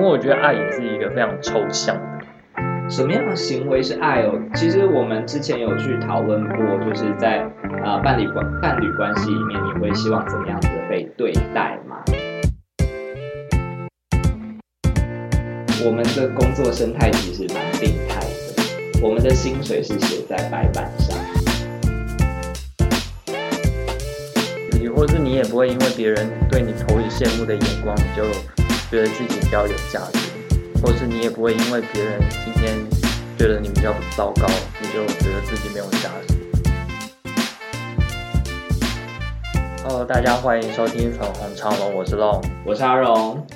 [0.00, 2.02] 为我觉得爱也是一个非常抽象的。
[2.88, 4.40] 什么样的行为是爱哦？
[4.54, 7.46] 其实我们之前有去讨论过，就是在
[7.84, 11.98] 啊、伴侣关伴侣关系里面，你会希望怎么样子的被对待吗？
[15.84, 21.16] 我们的工作生态其实蛮病态的，我们的薪水是写在白板上。
[24.80, 28.24] 你或是你也不会因为别人对你投以羡慕的眼光，你就
[28.90, 30.18] 觉得自己比较有价值，
[30.82, 32.76] 或是你也不会因为别人今天
[33.38, 34.48] 觉得你比较糟糕，
[34.82, 36.34] 你就觉得自己没有价值。
[39.84, 42.42] Hello，大家欢迎收听粉红长龙，我是龙。
[42.66, 43.46] 我是阿荣，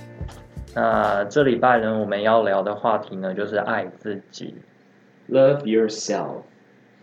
[0.72, 4.54] 那这礼拜呢，我们要聊的话题呢，就是爱自己。
[5.28, 6.42] Love yourself。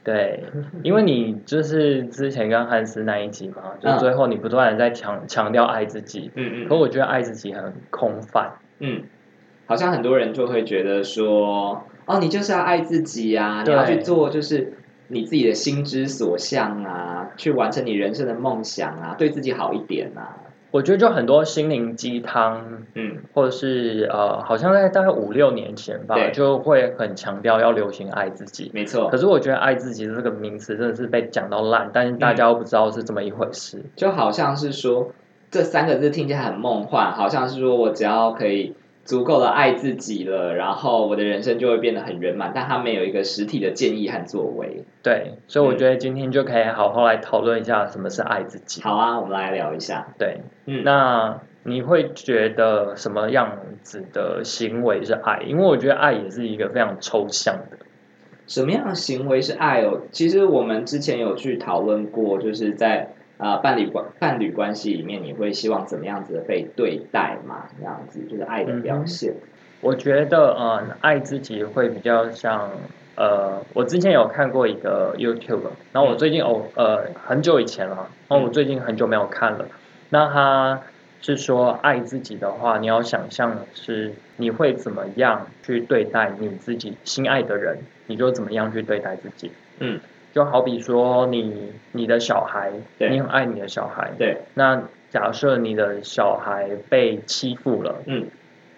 [0.04, 0.44] 对，
[0.82, 8.54] 因为你就是之前跟汉斯那一集嘛，就是最后你不断的在强强调爱自己，嗯可我觉得爱自己很空泛。
[8.80, 9.04] 嗯，
[9.68, 14.74] 好像很多人就会觉得说，哦，你就是要爱自己呀、你要去做就是
[15.08, 20.38] 你自己的心之所向啊，去完成你人生的梦想啊，对自己好一点啊。
[20.72, 28.72] 我觉得就很多心灵鸡汤，嗯或者是呃，好像在大概五六年前吧，就会很强调要流行爱自己。
[28.74, 33.84] 没错可，是我觉得爱自己这个名词真的是被讲到烂，但是大家都不知道是这么一回事。
[33.96, 35.12] 就好像是说
[35.50, 44.84] 这三个字听起来很梦幻，好像是说我只要可以足够的爱自己了，然后我的人生就会变得很圆满，但他没有一个实体的建议和作为。
[45.02, 48.82] 对，所以我觉得今天就可以好好来讨论一下什么是爱自己。
[48.82, 50.08] 好啊，我们来聊一下。
[50.18, 55.42] 对，嗯，那你会觉得什么样子的行为是爱？
[55.46, 57.78] 因为我觉得爱也是一个非常抽象的。
[58.48, 60.02] 什么样的行为是爱哦？
[60.12, 67.66] 其实我们之前有去讨论过，就是在啊、呃伴侣关伴侣关系里面，你会希望怎么样子的被对待嘛？
[67.78, 69.34] 这样子就是爱的表现。
[69.82, 72.70] 我觉得，嗯，爱自己会比较像，
[73.16, 79.66] 呃，我之前有看过一个 YouTube，然后我最近哦，呃，很久以前了，然后我最近很久没有看了。
[80.10, 80.82] 那他
[81.22, 89.52] 是说，爱自己的话，你要想象是你会怎么样去对待你自己心爱的人，你就怎么样去对待自己。
[89.80, 90.00] 嗯，
[90.34, 98.28] 就好比说你你的小孩，你很爱你的小孩，对，那假设你的小孩被欺负了，嗯，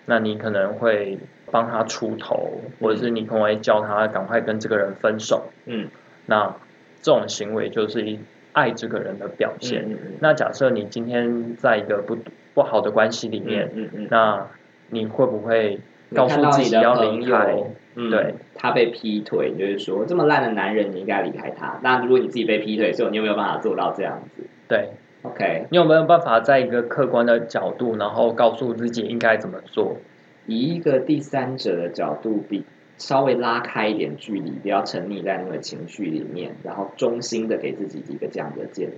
[0.06, 1.20] 那你可能会
[1.52, 5.44] 帮他出头，或者是你可能会叫他赶快跟这个人分手。
[5.66, 5.88] 嗯
[6.26, 6.56] 那
[7.02, 8.18] 这种行为就是一
[8.54, 9.84] 爱这个人的表现。
[9.88, 12.18] 嗯嗯那假设你今天在一个不
[12.56, 14.48] 不好的关系里面，嗯嗯，那
[14.90, 15.82] 你会不会你
[16.14, 17.52] 告诉自己要朋离开？
[17.52, 21.80] 友，嗯，对，他被劈腿，你就是说这么烂的男人，你应该离开他。
[21.82, 24.90] 那如果你自己被劈腿的时候，你有没有办法做到这样子对
[25.24, 29.98] ，？OK，你有没有办法在一个客观的角度，然后告诉自己应该怎么做？
[30.46, 32.66] 以一个第三者的角度比
[32.98, 38.94] 稍微拉开一点距离，不要沉溺在那个情绪里面，然后衷心的给自己一个这样的建议。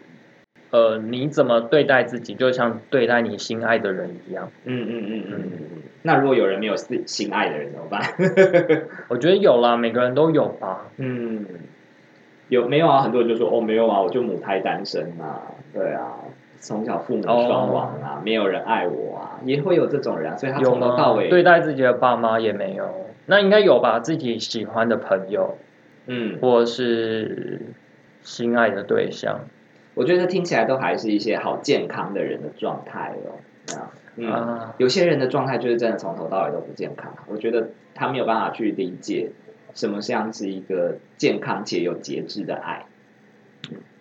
[0.76, 4.52] 呃，你怎么对待自己，就像对待你心爱的人一样。
[4.66, 5.82] 嗯嗯嗯嗯嗯嗯。
[6.02, 8.02] 那如果有人没有心心爱的人怎么办？
[9.08, 10.88] 我觉得有啦，每个人都有吧。
[10.98, 11.46] 嗯，
[12.50, 13.02] 有没有啊？
[13.04, 15.44] 很多人就说哦，没有啊，我就母胎单身啊，
[15.74, 16.12] 对啊，
[16.60, 21.14] 从小父母双亡啊，没有人爱我啊，也会有这种人、啊，所以他有从头到？
[21.14, 22.94] 尾，对待自己的爸妈也没有，
[23.28, 24.00] 那应该有吧？
[24.02, 25.58] 自己喜欢的朋友，
[26.08, 27.62] 嗯，或是
[28.24, 29.40] 心爱的对象
[29.96, 33.76] 我觉得听起来都还是一些好健康的人的状态哦。
[33.76, 34.76] 啊，嗯，啊。
[34.78, 39.32] 有些人的状态就是真的从头到尾都不健康，我觉得他没有办法去理解
[39.74, 42.86] 什么像是一个健康且有节制的爱。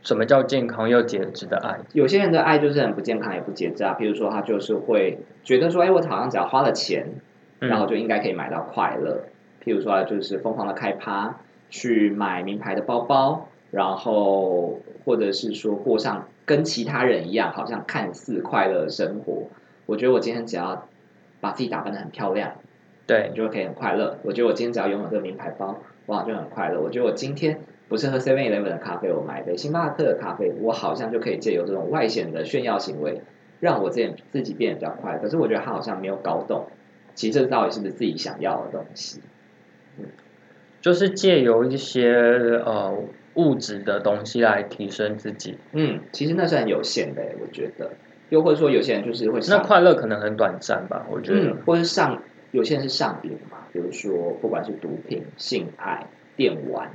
[0.02, 1.78] 什么叫健康又节制的爱？
[1.94, 7.14] 有些人的爱就是很不健康也不节制啊，比如说他就是会觉得说，哎，我好像只要花了钱，
[7.60, 9.24] 嗯然后就应该可以买到快乐。
[9.64, 11.36] 譬如说，就是疯狂的开趴，
[11.70, 19.48] 去买名牌的包包，然后或者是说过上跟其他人一样，好像看似快乐的生活。
[19.86, 20.86] 我觉得我今天只要
[21.40, 22.52] 把自己打扮的很漂亮，
[23.04, 24.18] 对你，就可以很快乐。
[24.22, 25.76] 我觉得我今天只要拥有这个名牌包，
[26.06, 26.80] 我好像就很快乐。
[26.80, 33.22] 我觉得我今天不是喝 Seven Eleven 的咖啡，我买一杯星巴克的咖啡，我好像就可以借由这种外显的炫耀行为，
[33.58, 35.18] 让我自己自己变得比较快乐。
[35.18, 36.66] 可是我觉得他好像没有搞懂，
[37.16, 39.20] 其实这到底是不是自己想要的东西？
[40.80, 42.12] 就是借由一些
[42.64, 42.94] 呃
[43.34, 45.58] 物质的东西来提升自己。
[45.72, 47.90] 嗯，其实那是很有限的，我觉得。
[48.30, 51.50] 又或者说，有些人就是会那，快乐可能很短暂吧，我觉得。
[51.50, 52.22] 嗯，或者上，
[52.52, 56.90] 有些人是上瘾嘛，比如说不管是毒品、性爱、电玩，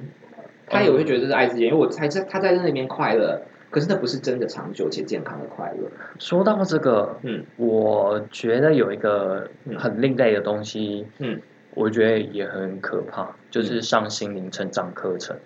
[0.66, 5.90] 他也会觉得这是爱自己，因为我才在他在那边快乐，可是那不是真的长久且健康的快乐。
[6.18, 9.48] 说到这个，嗯我觉得有一个
[9.78, 11.40] 很另类的东西，嗯，
[11.76, 15.38] 我觉得也很可怕，就是上心灵成长课程。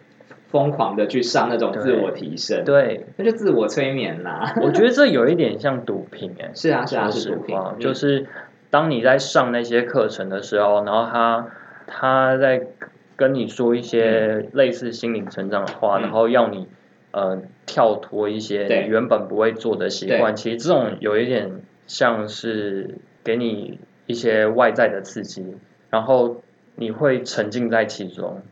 [0.54, 4.54] 疯狂的去上那种自我提升，对，那就自我催眠啦。
[4.62, 7.58] 我觉得这有一点像毒品 哎，是啊是啊是毒品。
[7.80, 8.28] 就是
[8.70, 11.48] 当你在上那些课程的时候，然后他
[11.88, 12.68] 他在
[13.16, 16.02] 跟你说一些类似心灵成长的话，嗯。
[16.04, 16.68] 然后要你
[17.10, 21.50] 呃跳脱一些你原本不会做的习惯，其实这种有一点
[21.88, 25.58] 像是给你一些外在的刺激，
[25.90, 26.44] 然后
[26.76, 28.44] 你会沉浸在其中。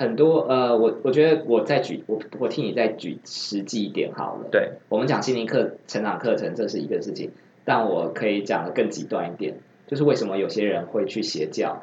[0.00, 4.48] 很多呃，我我觉得我再举我我替你再举实际一点好了。
[4.50, 7.32] 对，我们讲心灵课成长课程，这是一个事情，
[7.66, 9.56] 但我可以讲的更极端一点，
[9.86, 11.82] 就是为什么有些人会去邪教。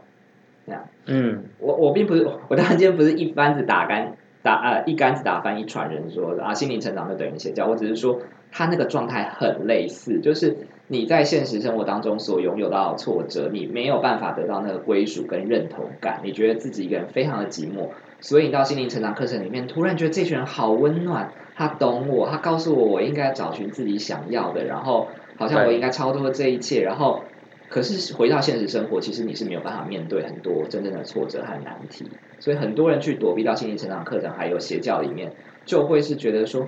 [0.66, 8.20] 这样，嗯，我我并不是，我当然今天不是一竿子打干打呃一竿子打翻一船人说啊心灵成长就等于邪教，我只是说
[8.52, 27.24] 他那个状态很类似，就是你在现实生活当中所拥有到的挫折，你没有办法得到那个归属跟认同感，你觉得自己一个人非常的寂寞，所以你到心灵成长课程里面，突然觉得这群人好温暖，他懂我，他告诉我我应该找寻自己想要的，然后好像我应该超脱这一切，然后
[27.70, 32.10] 可是回到现实生活，其实你是没有办法面对很多真正的挫折和难题，
[32.40, 35.34] 所以很多人去躲避到心灵成长课程还有邪教里面，
[35.66, 36.68] 就会是觉得说，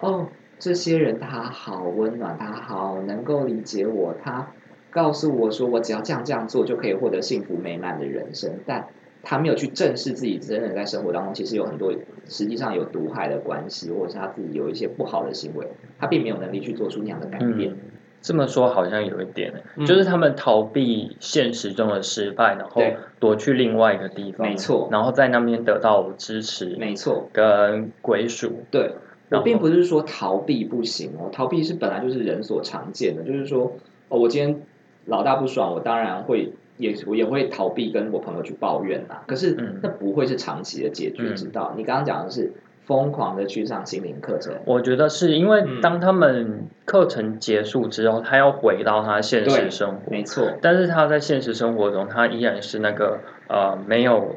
[0.00, 0.28] 哦，
[0.58, 4.48] 这些人他好温暖，他好能够理解我，他
[4.90, 8.88] 告诉我说我只要这样这样做就可以获得幸福美满的人生，但
[9.22, 11.92] 他没有去正视自己真的在生活当中其实有很多
[12.26, 15.66] 实际上有毒害的关系，或者是他自己有一些不好的行为，
[15.98, 17.70] 他并没有能力去做出那样的改变。
[17.70, 17.78] 嗯，
[18.20, 22.82] 这么说好像有一点，嗯就是他们逃避现实中的失败，然后
[23.20, 28.64] 躲去另外一个地方，没错然后在那边得到支持没错，跟归属。
[28.70, 28.92] 对。
[29.30, 33.76] 我并不是说逃避不行哦，逃避是本来就是人所常见的，就是说，
[34.08, 34.62] 哦，我今天
[35.04, 39.22] 老大不爽，我当然会也我也会逃避跟我朋友去抱怨啊。
[39.26, 41.74] 可是嗯那不会是长期的解决嗯之道。
[41.76, 42.52] 你刚刚讲的是
[42.86, 54.36] 疯狂的去上心灵课程，我觉得是因为嗯当他们课程结束之后，他要回到他现实生活，没错，但是他在现实生活中，他依然是那个呃没有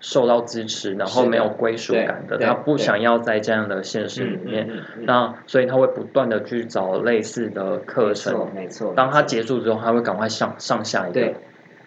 [0.00, 8.54] 受到支持，然后没有归属感的，他不想要在这样的现实里面，嗯嗯嗯那所以他会不断的去找类似的课没错程。
[8.54, 8.92] 没错。
[8.94, 11.20] 当他结束之后，他会赶快上上下一个。
[11.20, 11.34] 对，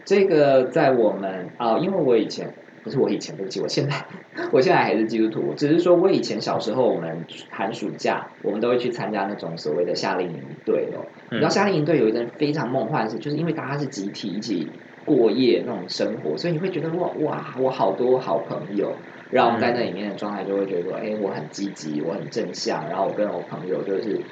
[0.05, 2.53] 这个在我们啊、因为我以前
[2.83, 4.05] 不是我以前，对不起，我现在
[4.51, 11.05] 我现在还是基督徒，只是说我以前小时候，我们寒暑假我们都会去参加那种所谓的夏令营队哦。
[11.31, 14.71] 你知道嗯夏令营队有一件非常梦幻的事，就是因为大家是集体一起
[15.05, 19.01] 过夜那种生活，所以你会觉得哇哇，我好多好朋友。
[19.29, 24.23] 然后我们在那里面的状态就会觉得说，哎，我很积极，我很正向，然后我跟我朋友就是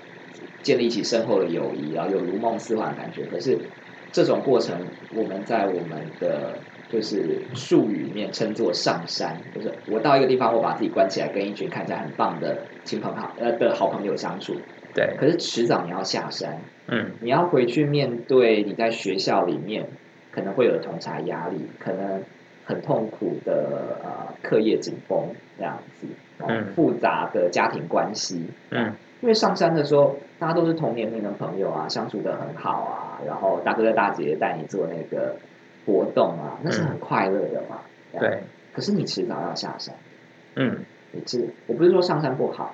[0.62, 3.26] 建立起深厚的友谊，然后有如梦似幻的感觉。
[3.26, 3.72] 可是
[4.12, 14.56] 这种过程，我们在我们的就是术语里面称作上山，就是我到一个地方，我把自己关起来，跟一群看起来很棒的亲朋好呃的好朋友相处。
[14.94, 19.88] 对，可是迟早你要下山，嗯你要回去面对你在学校里面
[20.31, 22.25] 可能会有的同侪压力，可能
[22.66, 25.28] 很痛苦的呃课业紧绷
[25.58, 26.08] 这样子，
[26.40, 26.66] 哦嗯。
[26.75, 28.94] 复杂的家庭关系，嗯。
[29.22, 35.36] 因为上山的时候，大家都是同年龄的朋友啊，相处的很好啊，然后大哥大姐带你做那个
[35.86, 37.82] 活动啊，那是很快乐的嘛。
[38.20, 38.39] 对，
[38.74, 39.96] 可是你迟早要下山，
[40.56, 40.80] 嗯。
[41.12, 42.74] 你是我不是说上山不好，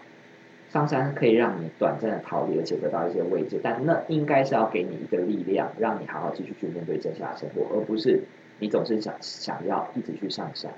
[0.70, 8.22] 上山可以让你短暂的逃离，而且得到一些慰藉，但那应该是要给你一个力量，让你好好继续去面对接下生活，而不是
[8.60, 10.72] 你总是想想要一直去上山。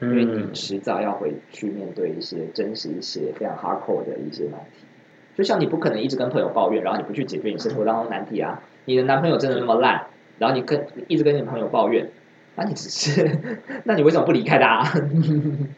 [0.00, 4.84] 因为你嗯，迟早要回去面对一些真实一些非常 hardcore 的一些难题。
[5.36, 8.60] 就像你不可能一直跟朋友抱怨，然后你不去解决你生活当中难题啊。
[8.86, 10.06] 你的男朋友真的那么烂，
[10.38, 12.10] 然后你跟一直跟你朋友抱怨，
[12.56, 13.38] 那你只是，
[13.84, 14.84] 那你为什么不离开他、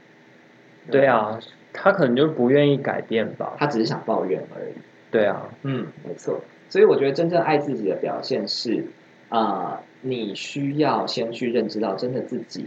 [0.90, 1.38] 对，啊，
[1.73, 3.54] 他可能就不愿意改变吧。
[3.59, 4.73] 他只是想抱怨而已。
[5.11, 6.40] 对啊，嗯，没错。
[6.68, 8.87] 所以我觉得真正爱自己的表现是，
[9.28, 12.66] 啊、你需要先去认知到真的自己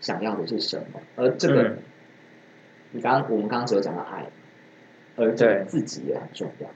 [0.00, 1.78] 想要的是什么，而这个，嗯
[2.92, 4.24] 你刚刚我们刚刚只有讲到爱，
[5.16, 6.68] 而对自己也很重要。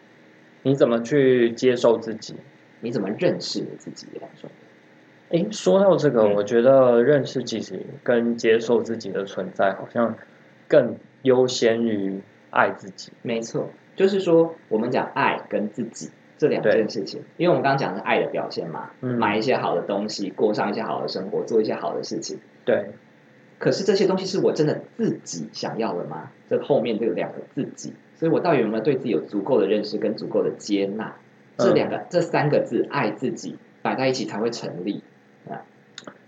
[0.63, 2.35] 你怎么去接受自己？
[2.81, 5.39] 你怎么认识你自己也很重要。
[5.39, 10.17] 诶，说到这个，嗯我觉得认识自己跟接受自己的存在，好像
[10.67, 12.21] 更优先于
[12.51, 13.13] 爱自己。
[13.23, 22.39] 没错，就是说我们讲爱跟自己这两件事情，因为我们刚刚讲的是爱的表现嘛，嗯买一些好的东西，过上一些好的生活，做一些好的事情。
[22.65, 22.93] 对，
[23.59, 26.31] 可是这些东西是我真的自己想要的吗？
[26.49, 31.17] 这后面这个两个自己所以我到底有没有对自己有足够的认识跟足够的接纳？
[31.59, 35.03] 这两个、这三个字“爱自己”摆在一起才会成立。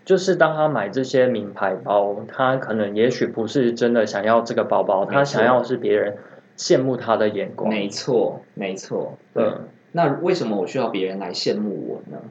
[0.05, 6.17] 就是当他买这些名牌包，他可能也许不是真的想要这个包包，他想要是别人
[6.57, 7.71] 羡慕他的眼光。
[7.71, 9.17] 没错，没错。
[9.33, 9.52] 对，
[9.92, 12.23] 那为什么我需要别人来羡慕我呢？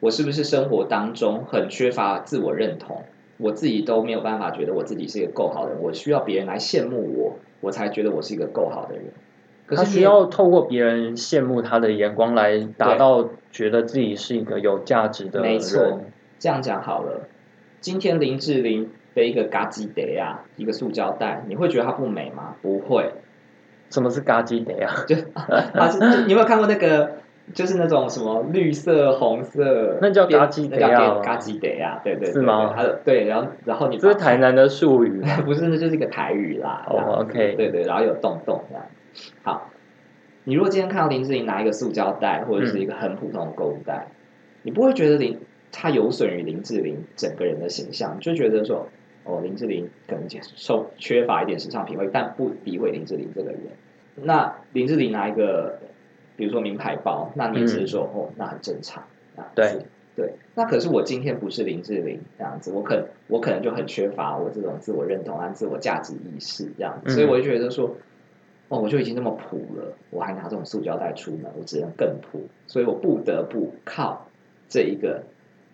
[0.00, 3.04] 我是不是生活当中很缺乏自我认同？
[3.38, 9.04] 我自己都没有办法觉得我自己是一个够好的人，我需要别人来羡慕我，我才觉得我是一个够好的人。
[9.68, 15.52] 他需要透过别人羡慕他的眼光来达到觉得自己是一个有价值的人。
[15.52, 16.00] 没错。
[16.38, 17.28] 这样讲好了，
[17.80, 22.56] 今天林志玲背一个嘎吉德啊，一个塑胶袋，你会觉得它不美吗？
[22.62, 23.12] 不会。
[23.90, 24.90] 什么是嘎吉德呀？
[25.06, 25.16] 就
[26.26, 27.12] 你有没有看过那个，
[27.54, 31.20] 就是那种什么绿色、红色，那叫嘎吉德呀？
[31.22, 32.32] 嘎吉德呀，对对。
[32.32, 32.74] 是吗？
[33.04, 36.84] 对，然后然后你这是台南的术语， 不是，那就是一个台语啦。
[36.88, 37.54] 哦，OK。
[37.56, 38.84] 对对，然后有洞洞这样。
[39.42, 39.70] 好，
[40.44, 44.08] 你如果今天看到林志玲拿一个塑胶袋，或者是一个很普通的购物袋，
[44.62, 45.38] 你不会觉得林。
[45.78, 48.88] 他有损于林志玲整个人的形象，就觉得说，
[49.26, 53.60] 哦，林志玲可能受缺乏一点时尚品味，但不诋毁林志玲这个人。
[54.14, 55.78] 那林志玲拿一个，
[56.36, 59.02] 比如说名牌包，那你只是说，哦，那很正常
[59.36, 59.50] 啊。
[59.54, 67.96] 对对，那可是我今天不是林志玲这样子，我可我可能就很缺乏我这种自我认同啊、自我价值意识这样子，所以我就觉得说，
[68.68, 74.28] 哦，我就已经那么普了，我还拿这种塑胶袋出门，我只能更普，所以我不得不靠
[74.68, 75.22] 这一个。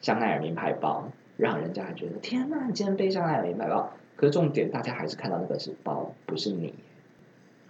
[0.01, 1.09] 香奈儿名牌包，
[1.43, 3.93] 让人家觉得天哪，你今天背香奈儿名牌包。
[4.15, 6.73] 可是重点，大家还是看到那个是包，不是你，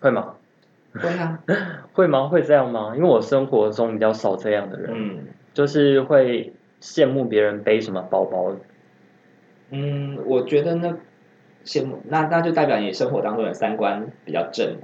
[0.01, 0.35] 会吗？
[0.93, 1.43] 会啊，
[1.95, 2.29] 会吗？
[2.29, 2.93] 会这样吗？
[2.95, 6.53] 因为我生活中比较少这样的人，嗯，就是会
[6.83, 8.55] 羡慕别人背什么包包。
[9.71, 10.95] 嗯，我觉得那
[11.65, 14.77] 羡慕，那那就代表你生活当中的三观比较正，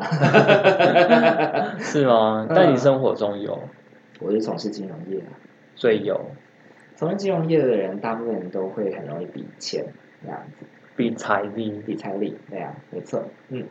[1.78, 2.46] 是吗？
[2.48, 3.60] 但你生活中有？
[4.20, 5.22] 我是从事金融业，
[5.76, 6.18] 所以有。
[6.98, 9.86] 从事金融业的人，大部分人都会很容易比钱
[10.20, 13.64] 那样子，比财力，比财力那样，没错，嗯，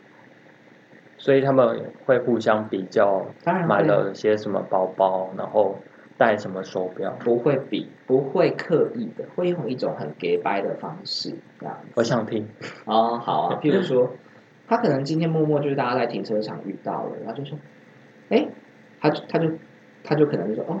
[1.18, 5.78] 所以他们会互相比较，当然买了些什么包包，然后
[6.16, 11.78] 戴什么手表，不会比，不会刻意的，会用一种很给掰的方式这样。
[11.96, 12.48] 我想听，
[12.86, 14.10] 哦，好啊，譬如说，
[14.66, 17.58] 他可能今天默默就是大家在停车场遇到了，然后就说，
[18.30, 18.48] 哎，
[18.98, 19.50] 他他就
[20.02, 20.80] 他就可能就说，哦。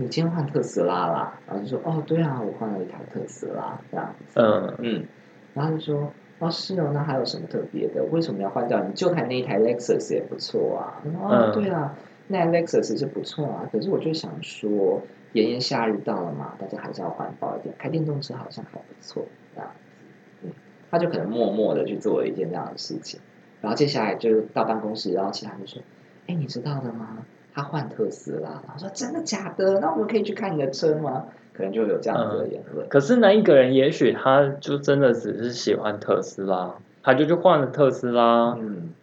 [0.00, 1.38] 你今天换特斯拉啦？
[1.46, 4.40] 然后就说哦，对啊，我换了一台特斯拉这样子。
[4.40, 5.06] 嗯嗯，
[5.52, 8.02] 然后就说哦，是哦，那还有什么特别的？
[8.04, 8.82] 为什么要换掉？
[8.82, 11.02] 你就台那一台 Lexus 也不错啊。
[11.20, 11.94] 哦，对啊，
[12.28, 13.68] 那台 Lexus 是不错啊。
[13.70, 15.02] 可是我就想说，
[15.34, 19.98] 炎炎夏日到了嘛，大家还是要环保一点，开电动车好像还不错这样子。
[20.44, 20.50] 嗯，
[20.90, 23.20] 他就可能默默的去做了一件这样的事情。
[23.60, 25.82] 然后接下来就到办公室，然后其他人说
[26.26, 27.18] ：“哎，你知道的吗？”
[27.54, 29.80] 他换特斯拉，然后说真的假的？
[29.80, 31.26] 那我们可以去看你的车吗？
[31.52, 32.88] 可能就有这样子的言论。
[32.88, 38.56] 可是那一个人，也许他就真的只是喜欢特斯拉，他就去换了特斯拉。
[38.58, 38.94] 嗯，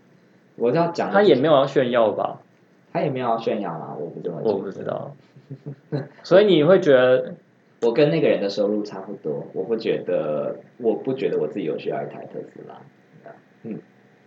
[0.55, 2.39] 我要讲，他也没有要炫耀吧？
[2.91, 5.13] 他也没有要炫耀啊，我不这么，我不知道。
[6.23, 7.35] 所以你会觉得，
[7.81, 12.75] 我跟那个人的收入差不多，我不觉得，我不觉得我自己有需要一台特斯拉。
[13.63, 13.79] 嗯，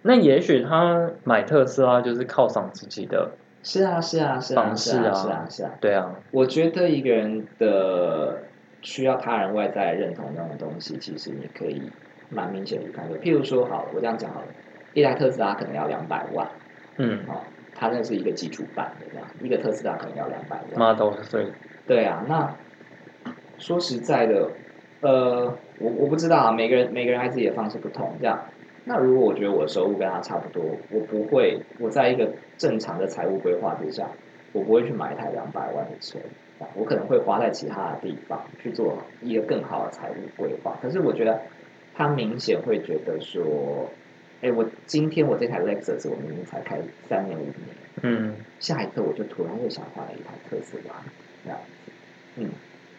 [0.03, 3.31] 那也许他买特斯拉就是犒赏自己的。
[3.63, 6.17] 是啊，是啊，是啊，是啊，是啊，是啊，对啊。
[6.31, 8.43] 我觉得一个人的
[8.81, 11.83] 需要他人外在认同那种东西，其实你可以
[12.31, 13.19] 蛮明显的看的。
[13.19, 14.47] 譬如说，好了，我这样讲好了，
[14.95, 16.49] 一台特斯拉可能要两百万，
[16.97, 17.43] 嗯，哦，
[17.75, 20.97] 它那是一个基础版的这样，一个特斯拉可能要两百万。
[20.97, 21.47] Model 对。
[21.87, 22.55] 对啊，那
[23.59, 24.49] 说实在的，
[25.01, 28.41] 呃，我我不知道啊，每个人每个人爱自己的方式不同，这样。
[28.91, 32.29] 那如果我觉得我的收入跟他差不多，我不会，我在一个
[32.59, 34.09] 正常的财务规划之下，
[34.53, 36.19] 我不会去买一台两百万的车，
[36.75, 40.77] 我可能会花在其他的地方去做一个更好的财务规划。
[40.83, 41.41] 可是我觉得
[41.95, 43.89] 他明显会觉得说，
[44.43, 47.55] 哎，我今天我这台 Lexus 我明明才开三年五年，
[48.03, 50.97] 嗯，下一刻我就突然又想换了一台特斯拉，
[51.45, 51.93] 这样子，
[52.39, 52.51] 嗯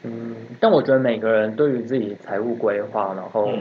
[0.03, 3.51] 嗯，但我觉得每个人对于自己财务规划，然后。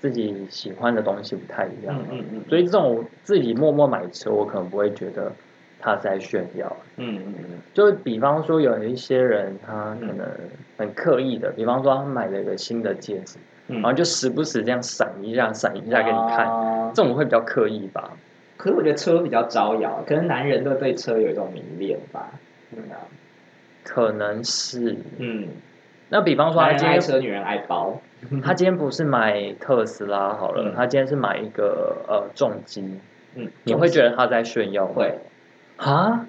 [0.00, 5.30] 自己喜欢的东西不太一样，嗯嗯所以这种自己默默买车，我可能不会觉得
[5.78, 10.26] 他在炫耀，嗯嗯嗯，就比方说有一些人，他可能
[10.78, 13.36] 很刻意的，比方说他买了一个新的戒指，
[13.68, 16.46] 然后就时不时这样闪一下、闪一下给你看，
[16.94, 18.10] 这种会比较刻意吧？
[18.56, 22.30] 可是我觉得车比较招摇，可能男人都对车有一种迷恋吧，
[23.84, 25.48] 可能是，嗯。
[26.10, 28.00] 那比方说，他今天爱车，女人爱包。
[28.44, 32.82] 他今天不是买特斯拉好了，他今天是买一个呃重机，
[33.34, 34.92] 嗯，你会觉得他在炫耀吗？
[34.94, 35.18] 会，
[35.78, 36.26] 啊？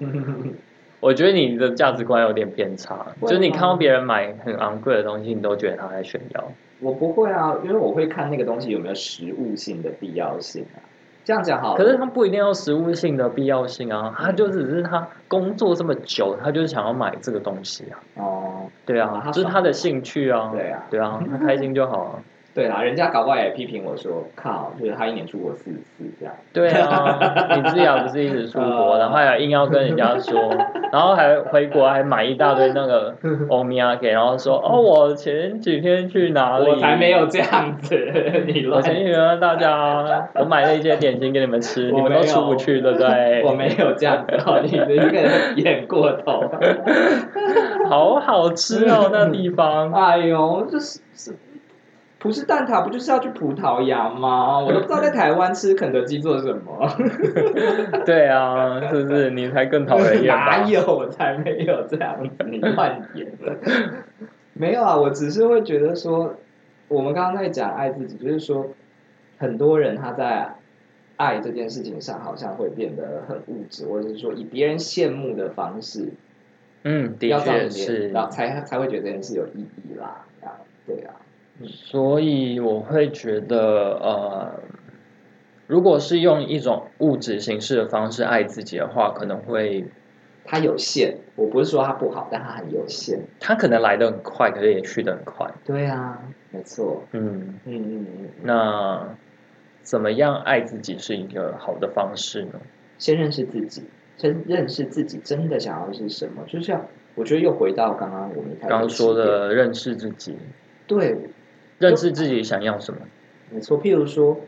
[1.01, 6.51] 我觉得你的价值观有点偏差，会就是你看到别人买很昂贵的东西，你都觉得他在炫耀。
[6.79, 10.79] 我不会啊，因为我会看那个东西有没有实物性的必要性啊。
[11.23, 17.99] 这样讲好了，可是他不一定要实物性的必要性啊，他就只是他工作这么久，他就是想要买这个东西啊。
[18.15, 18.40] 哦，
[18.85, 20.49] 对啊，啊他爽这是他的兴趣啊。
[20.53, 22.11] 对啊对啊， 他开心就好啊。
[22.53, 26.35] 对啊，人家搞不好也批评我说，靠，就是他一年出国四次这样。
[26.51, 27.17] 对啊，
[27.55, 30.37] 你自己还不是一直出国，呃然后还硬要跟人家说，
[30.91, 33.15] 然后还回国还买一大堆那个
[33.47, 36.67] 欧米亚给，然后说哦，我前几天去哪里？
[36.69, 37.95] 我才没有这样子，
[38.45, 43.43] 你我前几天跟大家，我买了一些点心给你们吃，你们都出不去，对不对？
[43.45, 46.43] 我没有这样子哦，你的一个人演过头。
[47.91, 49.91] 好好吃哦， 那地方。
[49.91, 51.35] 哎呦，这是是
[52.19, 54.59] 葡式蛋挞不就是要去葡萄牙吗？
[54.61, 56.87] 我都不知道在台湾吃肯德基做什么。
[58.05, 59.31] 对啊，是不是？
[59.31, 60.63] 你才更讨人厌哪？
[60.69, 60.81] 有？
[60.85, 63.55] 我才没有这样子，你乱演了。
[64.53, 66.35] 没有啊，我只是会觉得说，
[66.87, 68.67] 我们刚刚在讲爱自己，就是说，
[69.37, 70.55] 很多人他在
[71.17, 76.13] 爱这件事情上，好像会变得很物质，或者是说以别人羡慕的方式，
[76.83, 78.09] 嗯，的确是。
[78.09, 80.25] 然后才才会觉得这件事有意义啦。
[80.41, 81.13] 啊，对啊，
[81.67, 84.59] 所以我会觉得，呃，
[85.67, 89.85] 如果是用一种物质形式的方式爱自己的话，可能会，
[90.43, 91.17] 它有限。
[91.35, 93.19] 我不是说它不好，但它很有限。
[93.39, 95.49] 它可能来得很快，可是也去得很快。
[95.63, 97.03] 对啊，没错。
[97.11, 98.29] 嗯，嗯嗯嗯。
[98.43, 99.15] 那
[99.83, 102.59] 怎么样爱自己是一个好的方式呢？
[102.97, 103.83] 先认识自己，
[104.21, 106.85] 真认识自己真的想要的是什么，就像
[107.15, 110.37] 我觉得又回到刚刚我们刚刚说，的认识自己，
[110.85, 111.17] 对，
[111.79, 112.99] 认识自己想要什么。
[113.49, 113.81] 没错。
[113.81, 114.39] 譬如说，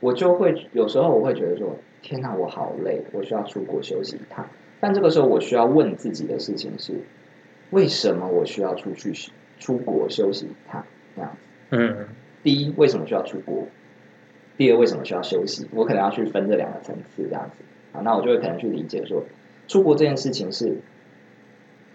[0.00, 4.46] 我就会有时候我会觉得说，天哪，我好累，我需要出国休息一趟。
[4.80, 6.92] 但这个时候我需要问自己的事情是，
[7.70, 9.14] 为什么我需要出去
[9.58, 10.84] 出国休息一趟？
[11.16, 11.38] 这样子，
[11.70, 12.06] 嗯
[12.42, 13.66] 第一，为什么需要出国？
[14.58, 15.66] 第二，为什么需要休息？
[15.72, 19.24] 我可能要去分这两个层次，这样子啊，那我就会可能去理解说，
[19.68, 20.80] 出国这件事情是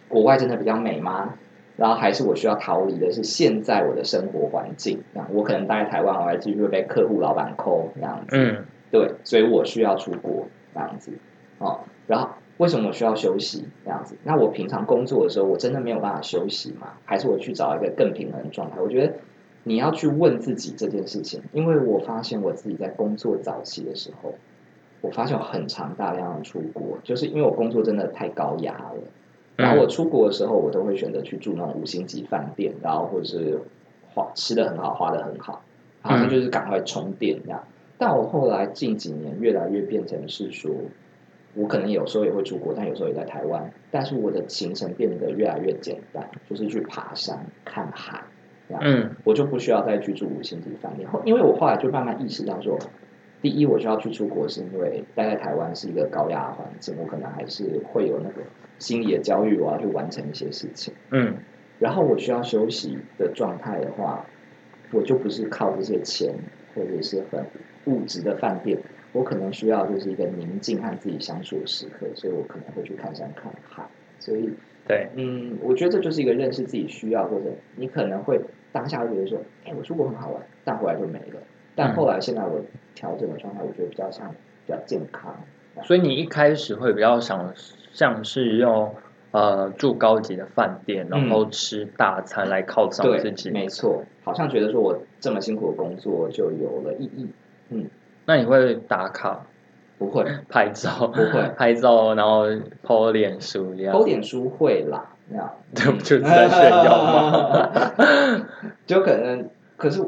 [0.08, 1.36] 国外真的比较美吗？
[1.76, 11.12] 然后还是我需要逃离的是现在我的生活环境，这样我可能待在台湾，我还继续会被客户、老板抠这样子，嗯对，所以我需要出国这样子
[11.60, 11.82] 哦。
[12.08, 14.16] 然后为什么我需要休息这样子？
[14.24, 16.94] 那我平常工作的时候，我真的没有办法休息吗？
[17.06, 18.82] 还是我去找一个更平衡的状态？
[18.82, 19.14] 我觉得
[19.64, 24.34] 你要去问自己这件事情，因为我发现我自己在工作早期的时候，
[25.02, 28.96] 我发现我很常大量的出国，就是因为我工作真的太高压了。
[29.56, 33.60] 然后我出国的时候，我都会选择去住那种五星级饭店，然后或者是
[34.14, 35.64] 花吃的很好，花的很好，
[36.02, 37.64] 好像就是赶快充电这样。
[37.98, 40.72] 但我后来近几年越来越变成是说，
[41.56, 48.24] 我可能有时候也会出国，但有时候也在台湾，但是我的行程变得越来越简单，就是去爬山、看海
[48.68, 48.84] 这样。
[48.86, 52.78] 嗯我就不需要再去住五星级饭店，后因为我后来就慢慢意识到说，
[53.42, 58.42] 第一我需要去出国是因为待在台湾是一个高压的环境，我可能还是会有那个
[58.80, 60.94] 心理的焦虑，我要去完成一些事情。
[61.12, 61.36] 嗯
[61.80, 64.26] 然后我需要休息的状态的话，
[64.92, 66.34] 我就不是靠这些钱
[66.74, 67.46] 或者是很
[67.86, 68.80] 物质的饭店，
[69.14, 73.88] 我可能需要就是一个宁静和自己相处的时刻，所以我可能会去看山看海。
[74.18, 74.50] 所以，
[74.88, 77.46] 对，嗯，我觉得这就是一个认识自己需要，或者
[77.76, 81.40] 你可能会当下会觉得说，哎，我出国很好玩，但回来就没了。
[81.78, 82.60] 但后来现在我
[82.96, 84.30] 调整的状态，我觉得比较像
[84.66, 85.34] 比较健康。
[85.84, 87.54] 所以你一开始会比较想
[87.94, 88.96] 像是用
[89.30, 93.52] 呃住高级的饭店，然后吃大餐来犒赏自对，己。
[93.52, 97.30] 没错，好像觉得说我这么辛苦的工作就有了意义。
[97.70, 97.88] 嗯。
[98.26, 99.46] 那你会打卡、
[100.00, 101.42] 不会，拍照、不会。
[101.56, 102.48] 拍照，然后
[102.84, 103.94] po 脸书一样。
[103.94, 105.52] 偷，点书会啦，那样。
[105.76, 107.70] 这不就是在炫耀吗？
[108.88, 110.04] 就可能，可是，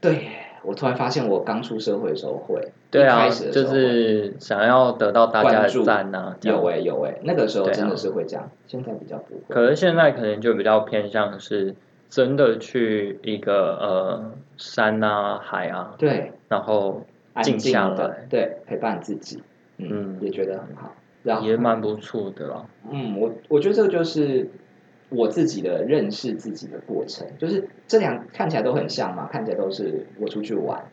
[0.00, 0.28] 对
[0.68, 9.40] 我突然发现，我刚出社会的时候会，对啊，就是想要得到大家的赞呐、有哎、有哎、那个时候真的是会这样，现在比较不会。
[9.48, 11.74] 可是现在可能就比较偏向是
[12.10, 17.02] 真的去一个呃山啊海啊，对，然后
[17.42, 19.42] 静下来，对，陪伴自己，
[19.78, 20.92] 嗯，嗯也觉得很好。
[21.24, 22.64] 然后也蛮不错的啦。
[22.90, 24.48] 嗯，我我觉得这个就是
[25.10, 30.84] 我自己的认识自己的过程，就是这两看起来都很像嘛，看起来都是我出去玩，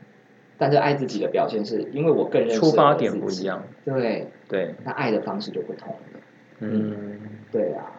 [0.57, 6.19] 但是爱自己的表现是因为我更认识出发点不一样，对，对，那爱的方式就不同了，
[6.59, 7.17] 嗯，
[7.51, 7.91] 对啊，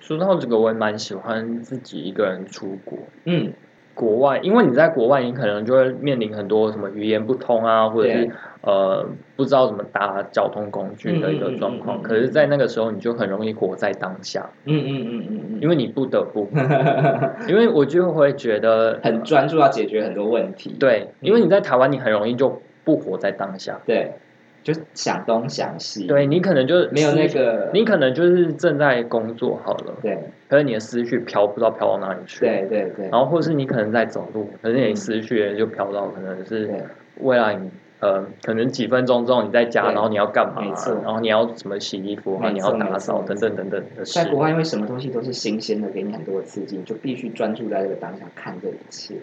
[0.00, 3.52] 说到这个，我也蛮喜欢自己一个人出国，嗯，
[3.96, 8.30] 国外，因为你在国外，你可能就会面临很多什么语言不通啊，或者是
[8.60, 9.04] 呃
[9.34, 11.96] 不知道怎么搭交通工具的一个状况。
[11.96, 12.02] 嗯嗯嗯嗯。
[12.02, 15.58] 嗯可是，在那个时候，你就很容易活在当下，嗯嗯嗯嗯。
[15.62, 16.46] 因为你不得不，
[17.48, 20.76] 因为我就会觉得嗯， 很专注要解决很多问题。
[20.78, 23.80] 对，因为你在台湾，你很容易就不活在当下。
[23.86, 24.12] 对，
[24.66, 26.08] 就想东想西。
[26.08, 32.40] 对你可能就没有那个你可能就是正在工作好了，对可是你的思绪飘不知道飘到哪里去。
[32.40, 36.68] 对对对，然后或是你可能在走路，可是你思绪就飘到可能是
[37.20, 44.30] 未来你呃可能几分钟之后你在家，然后你要干嘛没错，然后你要怎么洗衣服，然后你要打扫等等等等的事在。
[44.30, 49.14] 国外，因为什么东西都是新鲜的，给你很多的刺激，你就必须专注在这个当下看这一切。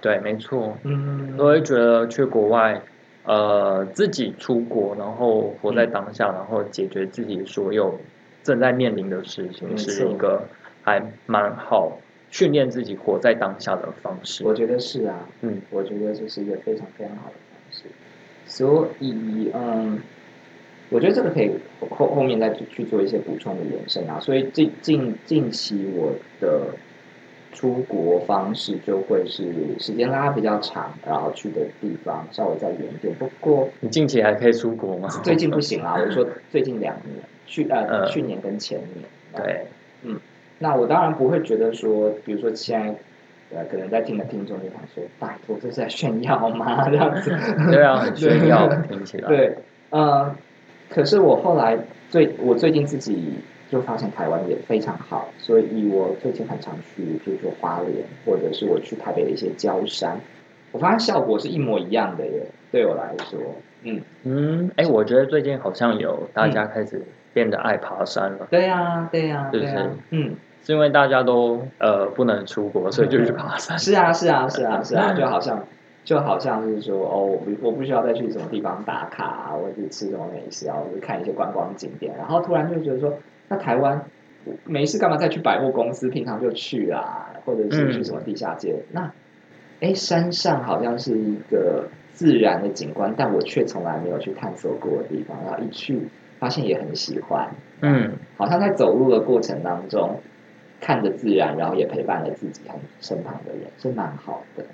[0.00, 2.80] 对，没错，嗯我会觉得去国外，
[3.24, 7.98] 呃，自己出国，然后活在当下，然后解决自己所有
[8.42, 10.42] 正在面临的事情，是一个
[10.82, 11.98] 还蛮好
[12.30, 14.44] 训练自己活在当下的方式。
[14.44, 17.84] 我觉得是啊，嗯，我觉得这是一个非常非常好的方式。
[18.44, 20.00] 所以，嗯，
[20.90, 21.52] 我觉得这个可以
[21.90, 24.18] 后后面再去去做一些补充的延伸啊。
[24.18, 26.74] 所以近近近期我的
[27.52, 33.14] 出国方式就会是时间拉比较长，然后去的地方稍微再远一点。
[33.16, 35.08] 不过你近期还可以出国吗？
[35.22, 39.04] 最近不行啊， 我说最近两年，去呃嗯去年跟前年。
[39.36, 39.66] 对，
[40.02, 40.18] 嗯
[40.58, 42.80] 那我当然不会觉得说，比如说现
[43.50, 46.86] 在，呃，可能在听的听众就想说，拜托，这是在炫耀吗？
[46.90, 47.30] 这样子。
[47.70, 49.28] 对啊，很炫耀，听起来。
[49.28, 49.56] 对，
[49.90, 50.34] 呃，
[50.88, 53.34] 可是我后来最，我最近自己
[53.72, 60.20] 就发现台湾也非常好，所以我最近很常去，比如说花莲，或者是我去台北的一些郊山，
[60.72, 62.46] 我发现效果是一模一样的耶。
[62.70, 63.40] 对我来说，
[63.82, 73.78] 嗯，嗯，哎，我觉得最近好像有大家开始变得爱爬山了，对呀、对呀、对呀、嗯，是因为大家都呃不能出国，所以就去爬山。
[73.78, 75.64] 是啊，是啊，是啊，是啊，就好像
[76.04, 83.14] 就好像是说，哦，我不我不需要再去什么地方打卡啊，或者是吃什么美食啊，或者看一些观光景点，然后突然就觉得说，
[83.52, 84.02] 那台湾
[84.64, 86.08] 没事干嘛再去百货公司？
[86.08, 88.82] 平常就去啊，或者是去什么地下街？
[88.92, 89.12] 那
[89.80, 97.50] 哎，山上好像是一个自然的景观，但我却从来没有去探索过的地方，然后一去发现也很喜欢，
[97.82, 100.20] 嗯，好像在走路的过程当中。
[100.84, 104.64] 看着自然，然后也陪伴了自己和身旁的人，是蛮好的。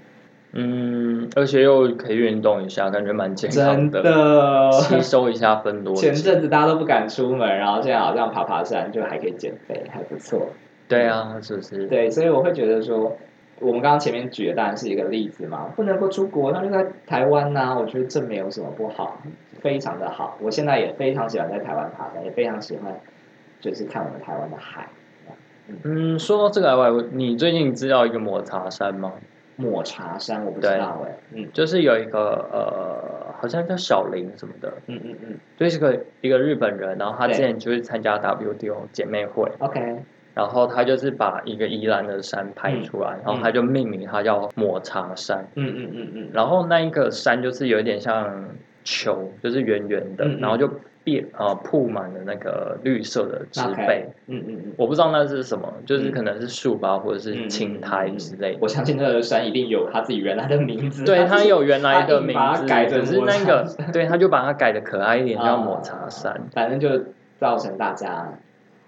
[0.58, 6.12] 嗯，而且又可以运动一下，感觉蛮健康真的，吸收一下分多前。
[6.14, 10.48] 阵子大家都不敢出门，然后现在好像爬爬山就还可以减肥，还不错。
[10.88, 11.86] 对啊，是不是？
[11.86, 13.16] 对，所以我会觉得说，
[13.60, 19.20] 我们刚刚前面举的当然是一个例子嘛，不能够出国，那就在台湾呐、我觉得这没有什么不好，
[19.60, 20.38] 非常的好。
[20.40, 22.98] 我现在也非常喜欢在台湾爬山，也非常喜欢
[23.60, 24.88] 就是看我们台湾的海。
[25.84, 29.12] 嗯，说到这个外，你最近知道一个抹茶山吗？
[29.58, 31.46] 抹茶山我不知道哎、嗯。
[31.52, 35.36] 就是有一个呃，好像叫小林什么的，嗯嗯嗯。
[35.58, 39.96] 就是个一个日本人，然后他之前就是参加 WTO 姐妹会，，OK，
[40.34, 48.48] 然后他就是把一个宜兰的山拍出来，然后他就命名它叫抹茶山，嗯嗯嗯嗯，然后那一个山就是有点像
[48.84, 50.40] 球，就是圆圆的，嗯嗯。
[50.40, 50.70] 然后就
[51.04, 54.06] 遍呃铺满了那个绿色的植被。
[54.26, 54.72] 嗯嗯嗯。
[54.76, 58.58] 我不知道那是什么，就是嗯可能是树吧，或者是嗯青苔之类的。
[58.60, 61.04] 我相信那个山一定有它自己原来的名字。
[61.04, 66.48] 对， 它他有原来的名字，只是那个对，他就把它改的可爱一点，叫啊抹茶山。
[66.52, 67.04] 反正就
[67.38, 68.32] 造成大家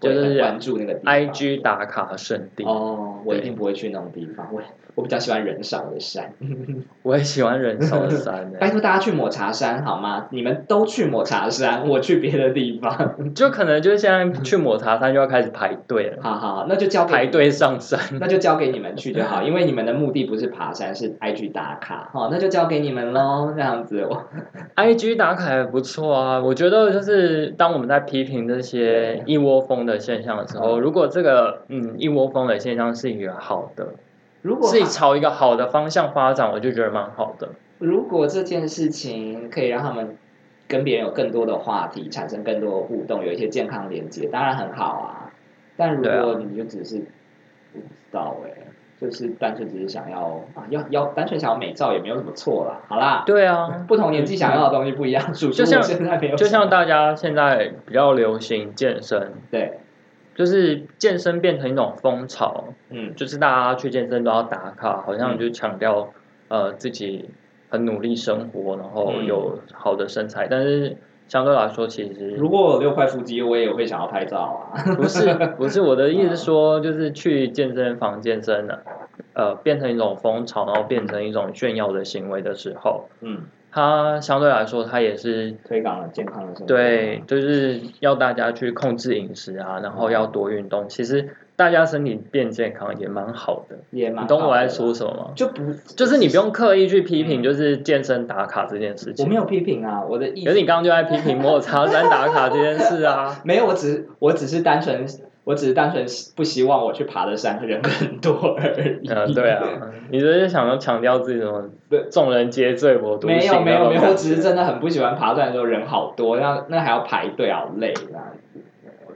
[0.00, 1.14] 就是关注那个地方。
[1.14, 4.60] IG 打卡圣地，哦，我一定不会去那种地方，我
[4.96, 6.32] 我比较喜欢人少的山。
[7.02, 10.26] 我也喜欢人少的山拜 欸，托大家去抹茶山好吗？
[10.30, 13.14] 你们都去抹茶山，我去别的地方。
[13.34, 17.98] 就可能就是现在去抹茶山就要开始排队了，好好，那就交给排队上山。
[18.20, 23.52] 那就交给你们去就好，因为你们的目的不是爬山，是 IG 打卡，好，那就交给你们喽。
[23.54, 24.24] 这样子，我
[24.76, 33.94] IG 打卡也不错啊，我觉得就是当我们在批评这些一窝蜂的现象的时候，嗯如果这个嗯一窝蜂的现象是一个好的，
[34.42, 37.50] 如果是朝一个好的方向发展，我就觉得蛮好的。
[37.78, 40.16] 如果这件事情可以让他们
[40.68, 45.32] 跟别人有更多的话题，产生更多的互动，有一些健康连接，当然很好啊。
[45.76, 46.98] 但如果你就只是
[47.72, 48.50] 不知道哎、
[49.00, 52.80] 就是单纯只是想要啊，要要单纯想要美照也没有什么错啦。
[52.86, 55.32] 好啦，对啊，不同年纪想要的东西不一样。
[55.32, 59.80] 就像现在没有就像大家现在比较流行健身，对，
[60.34, 66.10] 就是健身变成一种风潮，嗯就是大家去健身都要打卡，好像就强调
[66.48, 67.30] 呃自己
[67.70, 70.96] 很努力生活，然后嗯有好的身材，但是
[71.30, 74.38] 相对来说，其实如果我有六块腹肌，我也会想要拍照
[74.74, 74.74] 啊。
[74.98, 78.82] 不是不是我的意思是说，就是去健身房健身的，
[79.34, 86.66] 呃变成一种风潮，然后变成一种炫耀的行为的时候，嗯，它相对来说它也是推广了健康的生活。
[86.66, 90.88] 对，就是要大家去控制饮食啊，然后要多运动。
[90.88, 95.30] 其实大家身体变健康也蛮好的，也蛮你懂我在说什么吗？
[95.34, 99.24] 就不就是你不用刻意去批评，就是健身打卡这件事情。
[99.24, 103.40] 我没有批评啊，我的意思可是你刚刚就在批评抹茶山打卡这件事啊。
[103.44, 105.06] 没有，我只我只是单纯，
[105.44, 106.04] 我只是单纯
[106.36, 109.08] 不希望我去爬的山人更多而已。
[109.08, 109.62] 嗯，对啊，
[110.10, 118.22] 你就是想要强调自己什么对众人皆醉我独醒没有没有没有，我只是真的很不喜欢爬山的时候人好多，那那还要排队，好累这样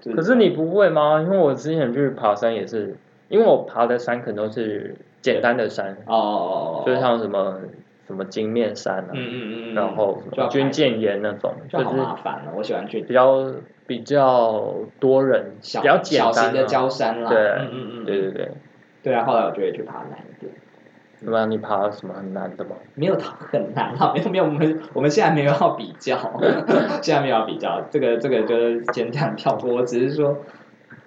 [0.01, 0.13] 子。
[0.15, 1.21] 可是你不会吗？
[1.21, 2.97] 因为我之前去爬山也是，
[3.29, 7.59] 因为我爬的山可能都是简单的山，哦哦哦哦，就是像什么
[8.07, 12.53] 什么金面山啊，嗯嗯嗯嗯，然后什么军舰岩那种，就就好是麻烦了。
[12.57, 13.53] 我喜欢去比较
[13.87, 17.29] 比较多人，小比较简单、啊、小型的焦山啦。
[17.31, 18.51] 对嗯嗯嗯，对对对。
[19.03, 20.51] 对啊，后来我就会去爬难一点。
[21.21, 22.77] 那么你爬了什么很难的吗？
[22.95, 26.19] 没有很难啊， 没有没有，我们我们现在没有要比较，
[27.01, 29.75] 现在没有要比较，这个这个就是先这样跳过。
[29.75, 30.39] 我只是说，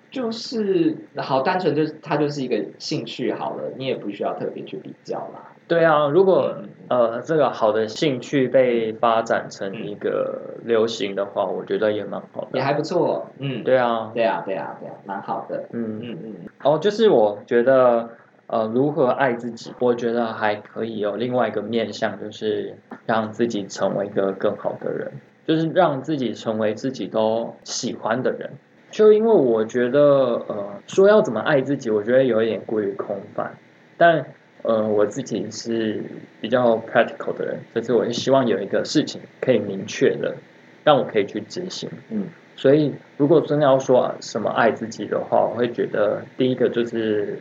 [0.09, 5.53] 就是好单纯，就是它就是一个兴趣好了，你也不需要特别去比较啦。
[5.67, 6.69] 对啊，如果嗯。
[6.89, 12.47] 呃这个好的兴趣被发展成一个流行的话，我觉得也蛮好的。
[12.53, 16.35] 也还不错，嗯，对啊，对啊，对啊，对啊，蛮好的，嗯，嗯嗯。
[16.63, 18.09] 哦，就是我觉得
[18.47, 22.73] 呃如何爱自己，我觉得还可以有另外一个面向，就是
[23.05, 25.11] 让自己成为一个更好的人，
[25.45, 28.49] 就是让自己成为自己都喜欢的人。
[28.91, 29.99] 就因为我觉得
[30.47, 33.57] 呃说要怎么爱自己，我觉得有一点过于空泛，
[33.97, 34.25] 但
[34.67, 36.03] 呃，我自己是
[36.41, 40.35] 比较 practical 的人，就是我是希望有一个事情可以明确的，
[40.83, 41.89] 让我可以去执行。
[42.09, 42.25] 嗯
[42.57, 47.39] 所以，如果真的要说什么爱自己的话，我会觉得第一个就是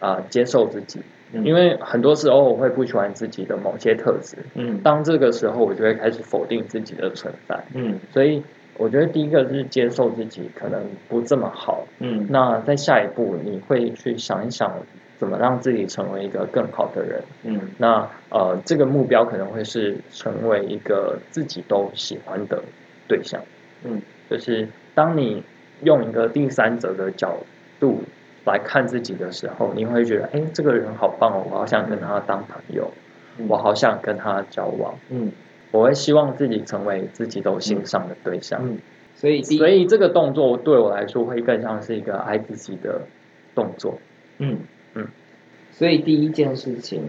[0.00, 1.00] 啊、接受自己，
[1.32, 7.58] 嗯因为很多时候我会不喜欢自己的某些特质，嗯当这个时候我就会开始否定自己的存在。
[7.74, 8.42] 嗯所以，
[8.76, 14.70] 我觉得第一个是接受自己可能不这么好，嗯那在下一步你会去想一想
[15.18, 17.22] 怎么让自己成为一个更好的人。
[17.44, 22.62] 嗯那呃，这个目标可能会是成为一个自己都喜欢的
[23.08, 23.40] 对象。
[23.84, 25.42] 嗯，就是当你
[25.82, 27.38] 用一个第三者的角
[27.78, 28.02] 度
[28.44, 32.90] 来看自己的时候，你会觉得，哎，这个人好棒哦，我好想跟他当朋友，
[33.38, 34.94] 嗯我好想跟他交往。
[35.10, 35.32] 嗯
[35.72, 38.60] 我会希望自己成为自己都欣赏的对象。
[38.62, 38.78] 嗯，
[39.14, 43.02] 所以所以这个动作对我来说会更像是一个爱自己的
[43.54, 43.98] 动作。
[44.38, 44.58] 嗯嗯，
[45.78, 47.02] 所以第一件事情，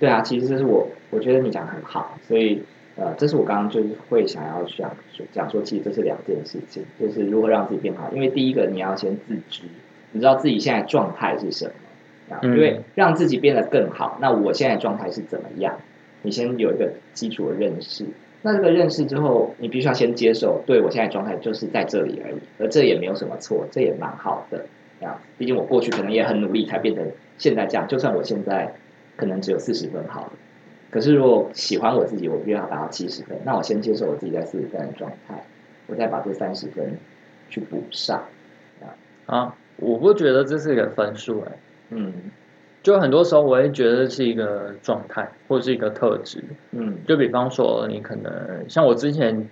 [0.00, 2.62] 对啊，其实这是我我觉得你讲得很好，所以
[2.96, 8.10] 呃，这是我刚刚就是会想要讲说讲说，其实这是两件事情，就是如何让自己变好。
[8.14, 9.64] 因为第一个你要先自知，
[10.12, 15.76] 你知道自己现在状态是什么，啊，嗯因为让自己变得更好，那我现在状态是怎么样？
[16.22, 18.06] 你先有一个基础的认识。
[18.40, 24.66] 那这个认识之后，你必须要先接受，对我现在状态就是在这里而已，而这也没有什么错，这也蛮好的。
[25.00, 27.04] 这样，毕竟我过去可能也很努力才变成
[27.38, 28.74] 现在这样，就算我现在
[29.16, 30.32] 可能只有四十分好了，
[30.90, 35.44] 可是如果喜欢我自己，我必须要达到七十分，那我先接受我自己在四十分的状态，
[35.86, 36.98] 我再把这三十分
[37.50, 38.22] 去补上。
[39.26, 41.52] 啊，我不觉得这是一个分数哎、
[41.90, 42.12] 嗯
[42.82, 46.44] 就很多时候我会觉得是一个状态或是一个特质。
[46.72, 49.48] 嗯就比方说，你可能像我之前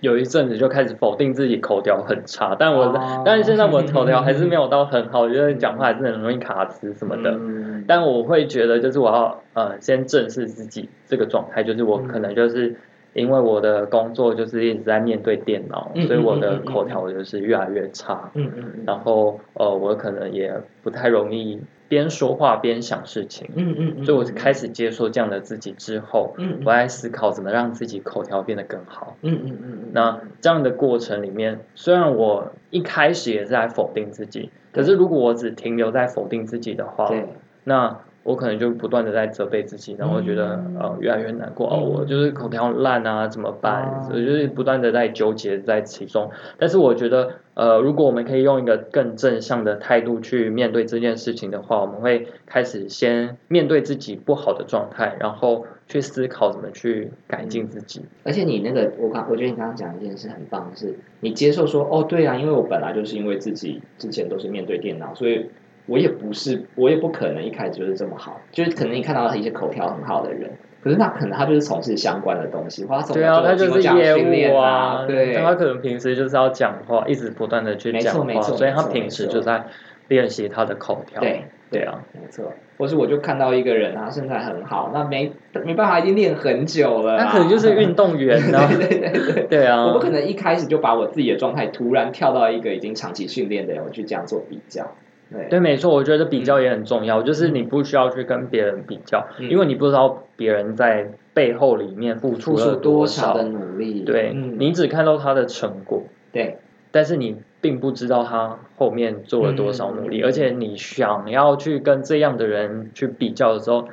[0.00, 3.22] 有一阵子就开始否定自己口条很差，但我、哦。
[3.24, 7.30] 但是现在我口条还是没有到很好，我觉得讲话还是很容易卡词什么的。
[7.32, 7.84] 嗯。
[7.86, 12.76] 但我会觉得，就是我要呃先正视自己这个状态，就是我可能就是
[13.12, 18.30] 因为我的工作就是一直在面对电脑，嗯所以我的口条就是越来越差。
[18.34, 18.84] 嗯嗯嗯。
[18.86, 26.62] 然后呃，我可能也不太容易边说话边想事情，嗯嗯嗯，所以我开始接受这样的自己之后，嗯嗯。
[26.64, 29.16] 我在思考怎么让自己口条变得更好。
[29.22, 37.26] 嗯嗯嗯嗯，那这样的过程里面，虽然我一开始也是在否定自己，可是如果我只停留在否定自己的话，对，
[37.64, 43.82] 那我可能就不断的在责备自己，然后觉得、嗯呃越来越难过，我就是口条烂啊，怎么办？
[43.84, 46.30] 哦我就是不断的在纠结在其中。
[46.58, 58.02] 但是我觉得，呃，如果我们可以用一个更正向的态度去面对这件事情的话，我们会开始先面对自己不好的状态，然后去思考怎么去改进自己。
[58.24, 65.48] 而且你那个，我刚我觉得你刚刚讲一件事很棒，是你接受说，哦，对啊，因为我本来就是因为自己之前都是面对电脑，所以
[65.86, 70.50] 我也不是，我也不可能一开始就是这么好，就是可能你看到一些口条很好的人，
[70.82, 79.64] 可是那可能他就是从事相关的东西，或他从对啊，他就是业务啊，对，他可能平时就是要讲话，一直不断的去讲话，没错所以他平时就在
[80.08, 81.20] 练习他的口条。
[81.20, 82.52] 对对啊，没错。
[82.78, 85.30] 或是我就看到一个人啊，身材很好，那没
[85.66, 88.66] 没办法，已经练很久了啊，那可能就是运动员 呢。
[88.68, 94.92] 对对对对，对啊，我不可能一开始就把我自己的状态突然跳到一个已经长期训练的人，我去这样做比较。
[95.30, 95.48] 对。
[95.48, 99.48] 对，没错，我觉得比较也很重要，就是你不需要去跟别人比较，嗯。
[99.50, 104.00] 因为你不知道别人在背后里面付出了多少少的努力？
[104.02, 104.56] 对、嗯。
[104.58, 106.58] 你只看到他的成果，对。
[106.92, 113.86] 但是你并不知道他后面做了多少努力，嗯而且你想要去跟这样的人去比较的时候，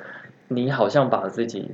[0.47, 1.69] 你好像把自己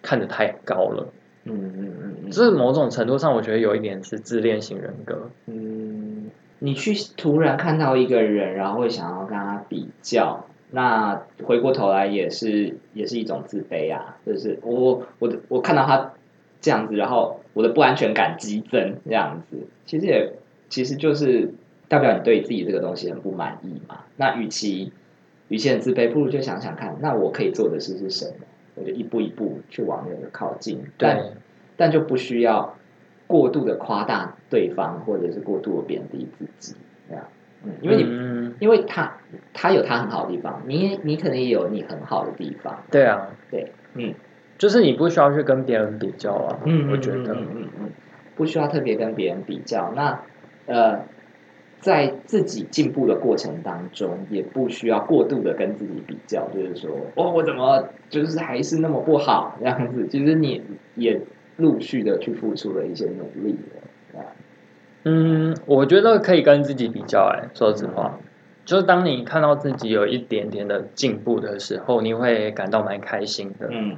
[0.00, 1.08] 看得太高了，
[1.44, 5.30] 嗯嗯嗯嗯，这某种程度上，我觉得有一点是自恋型人格。
[5.46, 5.69] 嗯，
[6.60, 16.12] 你去突然看到一个人，然后会想要跟他比较，那回过头来也是也是一种自卑啊，就是我我的我看到他
[16.60, 20.32] 这样子，然后我的不安全感激增，这样子，其实也
[20.68, 21.52] 其实就是
[21.88, 24.04] 代表你对自己这个东西很不满意嘛。
[24.16, 24.92] 那与其
[25.48, 28.46] 与其很自卑，不如就想想看，那我可以做的事是什么？
[28.76, 31.32] 我就一步一步去往那个靠近，但对，
[31.76, 32.76] 但就不需要
[33.30, 36.74] 过度的夸大对方，或者是过度的贬低自己，
[37.08, 37.24] 这样，
[37.64, 39.16] 嗯，因为你、嗯，因为他
[39.54, 44.12] 他有他很好的地方，你你可能也有你很好的地方，对啊，对，嗯。
[44.58, 47.90] 就是你不需要去跟别人比较啊，嗯，我觉得，嗯嗯嗯嗯，
[48.36, 50.20] 不需要特别跟别人比较，那
[50.66, 51.00] 呃。
[51.82, 60.06] 在自己进步的过程当中，也不需要过度的跟自己比较，就是说，哦，我怎么就是还是那么不好这样子。
[60.06, 60.62] 其实你
[60.94, 61.18] 也
[61.60, 63.56] 陆续的去付出了一些努力
[64.14, 64.24] 了，啊，
[65.04, 68.18] 嗯，我觉得可以跟自己比较、哎，说实话，
[68.64, 73.68] 就是当你看到自己有一点点的进步的时候，你会感到蛮开心的。
[73.70, 73.96] 嗯，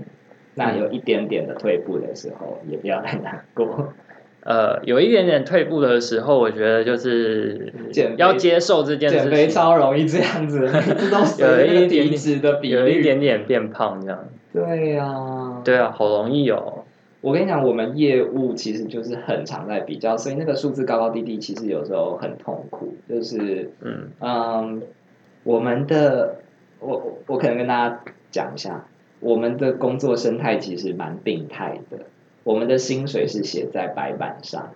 [0.54, 3.92] 那有一点点的退步的时候，也不要太难过。
[4.44, 10.66] 呃，有一点点退步的时候，我觉得就是减要接受这件事减肥情，超容易这样子，
[11.38, 13.02] 有那个一点体脂的比有一率。
[13.02, 14.28] 点点变胖这样。
[14.52, 16.81] 对呀、对啊，好容易哦。
[17.22, 22.94] 我跟你讲，我们业务其实就是很常在比较，所以那个数字高高低低，其实有时候很痛苦。
[23.08, 24.82] 就是嗯嗯，
[25.44, 26.38] 我们的
[26.80, 28.00] 我我我可能跟大家
[28.32, 28.86] 讲一下，
[29.20, 32.00] 我们的工作生态其实蛮病态的。
[32.42, 34.70] 我们的薪水是写在白板上，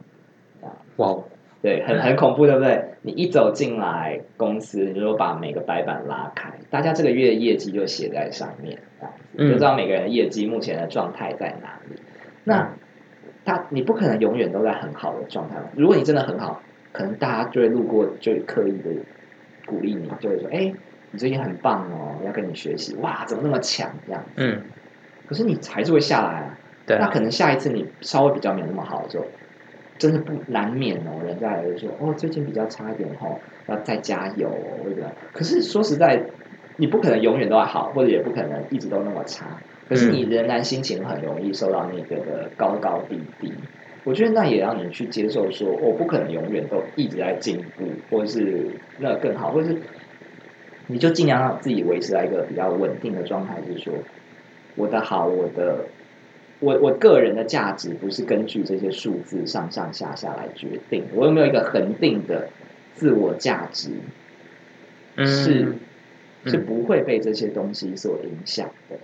[0.63, 0.71] 哇
[1.09, 1.25] 哦，
[1.63, 2.91] 对，很很恐怖，对不对？
[3.03, 12.01] 你一走进来公司，你就把每个白板拉开，大家这个月业绩就写在上面，这样子嗯就知道每个人的业绩目前的状态在哪里。
[12.49, 12.71] 那
[13.45, 15.65] 他你不可能永远都在很好的状态嘛。
[15.75, 18.91] 如果你真的很好，可能大家就会路过，就会刻意的
[19.67, 20.73] 鼓励你，就会说：“哎，
[21.11, 22.95] 你最近很棒哦，要跟你学习。
[23.03, 24.25] 哇，怎么那么强？”这样。
[24.37, 24.63] 嗯，
[25.27, 26.59] 可是你还是会下来啊。
[26.87, 29.25] 对啊，那可能下一次你稍微比较没有那么好的时候，
[29.99, 36.23] 真的不难免哦，人家也会说哦，最近比较差一点哦，要再加油哦，或者可是说实在，
[36.77, 39.47] 你不可能永远都好，或者也不可能一直都那么差。
[39.89, 43.53] 可是你仍然心情很容易受到那个的高高低低。
[44.05, 48.69] 我觉得那也让你去接受说，我、不可能永远都一直在进步，或者是
[48.99, 49.79] 那更好，或者是
[50.87, 53.93] 你就尽量让自己维持在一个比较稳定的状态，就是说
[54.77, 55.87] 我的好，我的
[56.61, 62.49] 我我个人的价值不是根据这些数字上上下下来决定，我有没有一个恒定的
[62.95, 63.91] 自我价值
[65.17, 65.75] 嗯是、
[66.45, 68.97] 是嗯不会被这些东西所影响的。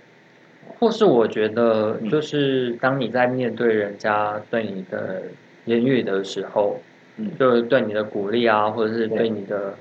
[0.79, 5.23] 或是我觉得，嗯就是当你在面对人家对你的
[5.65, 6.79] 言语的时候，
[7.17, 9.73] 嗯就是对你的鼓励啊，或者是对对你的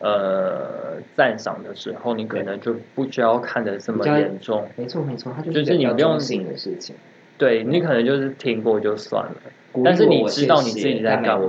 [0.00, 4.66] 呃赞赏的时候，你可能就不需要看得这么严重。
[4.76, 6.96] 没错没错，它就就是你不用比较中性的事情。
[7.38, 9.36] 对你可能就是听过就算了，
[9.82, 11.46] 但是你知道你自己在干嘛。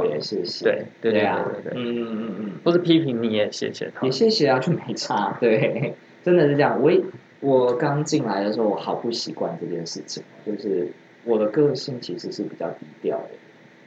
[0.64, 2.52] 对对对啊对嗯嗯嗯嗯。
[2.64, 4.12] 或是批评你也谢谢他也。
[4.12, 5.36] 谢谢啊，就没差。
[5.42, 6.82] 对， 真的是这样。
[6.82, 7.04] 我一
[7.42, 10.88] 我刚进来的时候，我好不习惯这件事情，就是
[11.26, 13.30] 我的个性其实是比较低调的。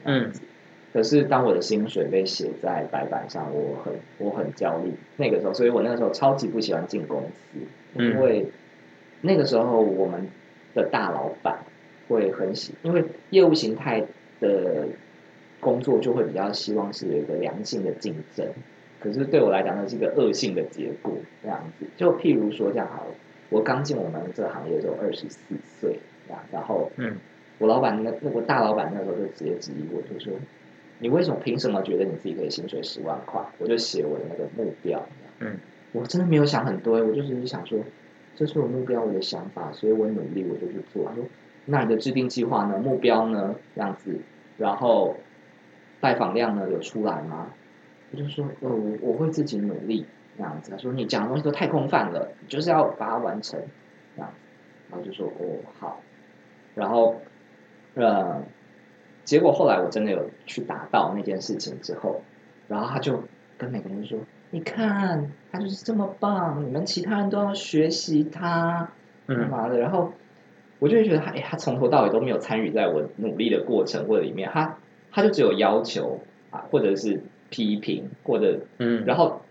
[0.03, 0.31] 嗯，
[0.93, 4.91] 可是当我的薪水被写在白板上，我很我很焦虑。
[5.17, 7.59] 那个时候，所以我那个时候超级不喜欢进公司，
[7.95, 8.45] 嗯因为
[9.21, 10.27] 那个时候我们
[10.73, 11.59] 的大老板
[12.07, 14.03] 会很喜，因为业务形态
[14.39, 14.85] 的
[15.59, 18.45] 工作就会比较希望是有一个良性的竞争。
[18.99, 21.85] 可是对我来讲，那是一个恶性的结果，这样子。
[21.95, 23.15] 就譬如说这样好了，
[23.49, 27.15] 我刚进我们这个行业的时候二十四岁，这样，然后嗯
[27.57, 30.33] 我老板那那我大老板那时候就直接质疑我，就说
[30.99, 33.41] 你为什么凭什么觉得你自己可以薪水十万块？
[33.59, 35.07] 我就写我的那个目标，
[35.39, 35.57] 嗯，
[35.91, 37.79] 我真的没有想很多，我就只是想说，
[38.35, 41.05] 这是我目标，我的想法，所以我努力，我就去做。
[41.05, 41.23] 他说，
[41.65, 42.77] 那你的制定计划呢？
[42.77, 43.55] 目标呢？
[43.75, 44.19] 这样子，
[44.57, 45.15] 然后
[46.01, 47.53] 拜访量呢有出来吗？
[48.11, 50.05] 我就说，呃，我我会自己努力。
[50.37, 50.71] 这样子。
[50.71, 53.59] 他说你讲的东西都太空泛了，你就是要把它完成
[54.15, 54.37] 这样子。
[54.89, 56.01] 然后就说哦好，
[56.75, 57.21] 然后
[57.95, 58.43] 呃，
[59.23, 62.21] 结果后来我真的有去达到那件事情之后，
[62.67, 63.23] 然后他就
[63.57, 64.19] 跟每个人说
[64.51, 68.91] ：“你看他就是这么棒，你们其他人都要学习他，
[69.27, 70.13] 干嗯嘛的？”然后
[70.79, 74.77] 我就会觉得他，哎，他从头到尾都没有参与在我努力的过程或者里面，他
[75.11, 76.19] 他就只有要求
[76.51, 79.41] 啊，或者是批评，或者嗯，然后，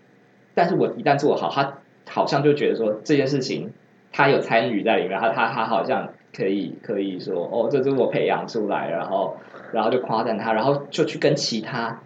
[0.55, 1.77] 但是我一旦做好，他
[2.09, 3.71] 好像就觉得说这件事情
[4.11, 9.37] 他有参与在里面，他他他好像可以可以说哦，这是我培养出来，然后
[9.71, 12.01] 然后就夸赞他，然后就去跟其他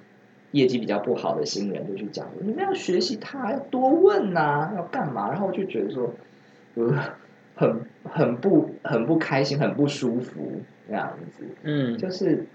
[0.51, 5.29] 业绩比较不好的新人就去讲，你们要学习他，要多问呐、要干嘛？
[5.29, 6.11] 然后我就觉得说，
[6.73, 6.91] 呃，
[7.55, 11.43] 很很不很不开心，很不舒服这样子。
[11.61, 12.47] 嗯就是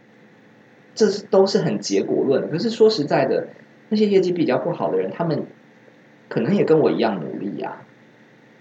[0.94, 2.48] 这是都是很结果论的。
[2.48, 3.46] 可是说实在的，
[3.90, 5.44] 那些业绩比较不好的人，他们
[6.34, 7.76] 可能也跟我一样努力呀、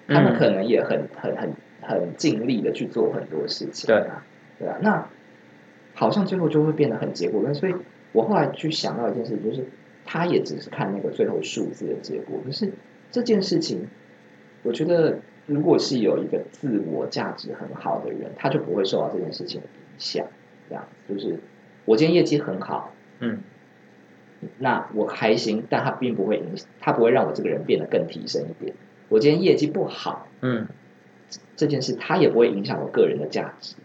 [0.08, 4.24] 他们嗯可能也很很很很尽力的去做很多事情、啊，
[4.60, 5.10] 对啊，那
[5.96, 7.56] 好像最后就会变得很结果论。
[7.56, 7.74] 所以
[8.12, 9.66] 我后来去想到一件事情，就是
[10.06, 12.72] 他也只是看那个最后数字的结果，可是
[13.10, 13.88] 这件事情，
[14.62, 15.18] 我觉得
[15.48, 20.28] 如果是有一个自我价值很好的人，他就不会受到这件事情的影响。
[20.70, 21.40] 这样就是
[21.86, 23.40] 我今天业绩很好，嗯
[24.60, 28.76] 那我开心，但它并不会影响，他不会让我这个人变得更提升一点。
[29.10, 30.68] 我今天业绩不好，嗯
[31.56, 33.76] 这件事它也不会影响我个人的价值，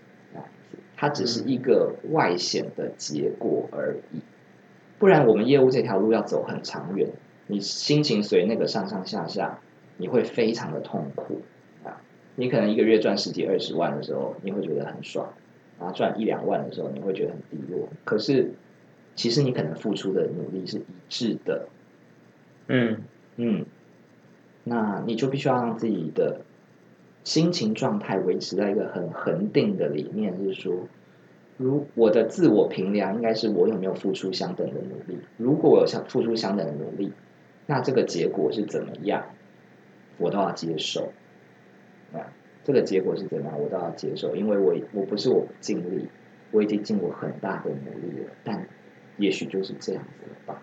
[0.96, 4.20] 它只是一个外显的结果而已。
[4.98, 7.09] 不然，我们业务这条路要走很长远，
[7.46, 9.61] 你心情随那个上上下下，
[9.96, 11.42] 你会非常的痛苦
[11.84, 12.02] 啊！
[12.34, 15.32] 你可能一个月赚十几二十万的时候，你会觉得很爽，
[15.78, 17.88] 然后赚一两万的时候，你会觉得很低落。
[18.04, 18.52] 可是，
[19.18, 21.66] 其实你可能付出的努力是一致的，
[22.68, 23.02] 嗯
[23.34, 23.66] 嗯，
[24.62, 26.42] 那你就必须要让自己的
[27.24, 30.86] 心情状态维持在一个很恒定的里面，是说，
[31.56, 35.18] 如我的自我评量应该是我有没有付出相等的努力。
[35.36, 37.12] 如果我有相付出相等的努力，
[37.66, 39.26] 那这个结果是怎么样，
[40.18, 41.12] 我都要接受。
[42.12, 46.06] 啊，这个结果是怎么样，我都要接受，因为我我不是我不尽力，
[46.52, 48.68] 我已经尽过很大的努力了，但
[49.18, 50.62] 也许就是这样子了吧。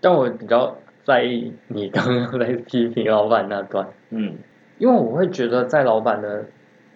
[0.00, 4.36] 但我比较在意你刚刚在批评老板那段，嗯。
[4.78, 6.44] 因为我会觉得在老板的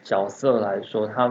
[0.02, 1.24] 角色来说，他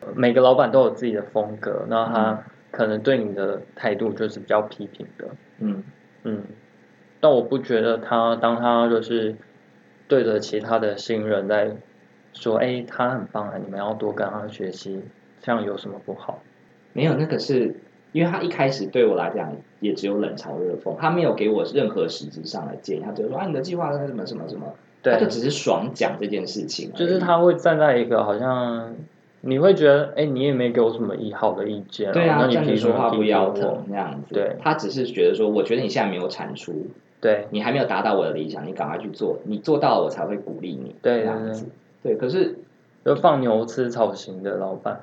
[0.00, 5.28] 呃每个老板都有自己的风格，那他可能对你的态度就是比较批评的，
[5.60, 5.84] 嗯。
[6.24, 6.42] 嗯，
[7.20, 9.36] 但我不觉得他当他就是
[10.08, 11.70] 对着其他的新人在
[12.32, 15.02] 说，哎，他很棒啊，你们要多跟他学习，
[15.40, 16.42] 这样有什么不好？
[16.92, 17.74] 没有，那个是
[18.12, 28.94] 因为他一开始对我来讲也只有冷嘲热讽，他没有给我任何实质上的建议，他只是说啊你的计划是什么什么什么，他就，只是爽讲这件事情，就是他会站在一个好像
[29.40, 33.84] 你会觉得，哎，你也没给我什么意好的意见、对啊，那你站着凭什么批说话不腰疼？
[33.88, 36.86] 那样子，对他只是觉得说，我觉得你现在没有产出，
[37.20, 41.66] 对你还没有达到我的理想，你赶快去做，你做到了我才会鼓励你，对这样子，
[42.02, 42.58] 对，可是
[43.04, 45.00] 就放牛吃草型的老板，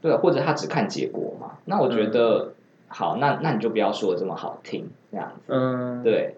[0.00, 2.52] 对，或者他只看结果嘛，那我觉得、
[2.88, 6.36] 好，那那你就不要说的这么好听，这样子，嗯，对，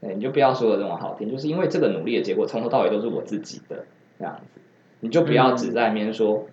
[0.00, 3.84] 对，你就不要说的这么好听，就是因为这个努力的结果从头到尾都是我自己的
[4.18, 4.60] 这样子，
[5.00, 6.46] 你就不要只在那边说，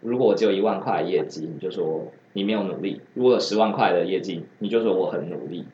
[0.00, 5.66] 如果我只有一万块业绩，你就说你没有努力；如果有十万块的业绩，你就说我很努力。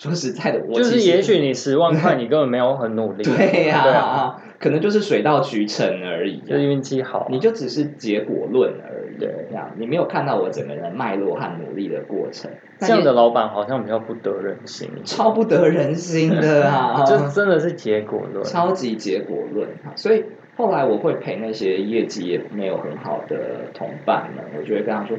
[0.00, 9.28] 说实在的，我就是也许你十万块，你根本没有很努力， 对呀、对啊，可能就是水到渠成而已、就是运气好啊，你就只是结果论而已，对。
[9.50, 17.02] 这样你没有看到我整个人的脉络和努力的过程，这样的老板好像比较不得人心，超不得人心的啊！
[17.04, 20.24] 就真的是结果论，超级结果论哈，所以
[20.56, 25.14] 后来我会陪那些业绩也没有很好的同伴们，我就会跟他说，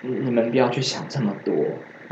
[0.00, 1.54] 你你们不要去想这么多，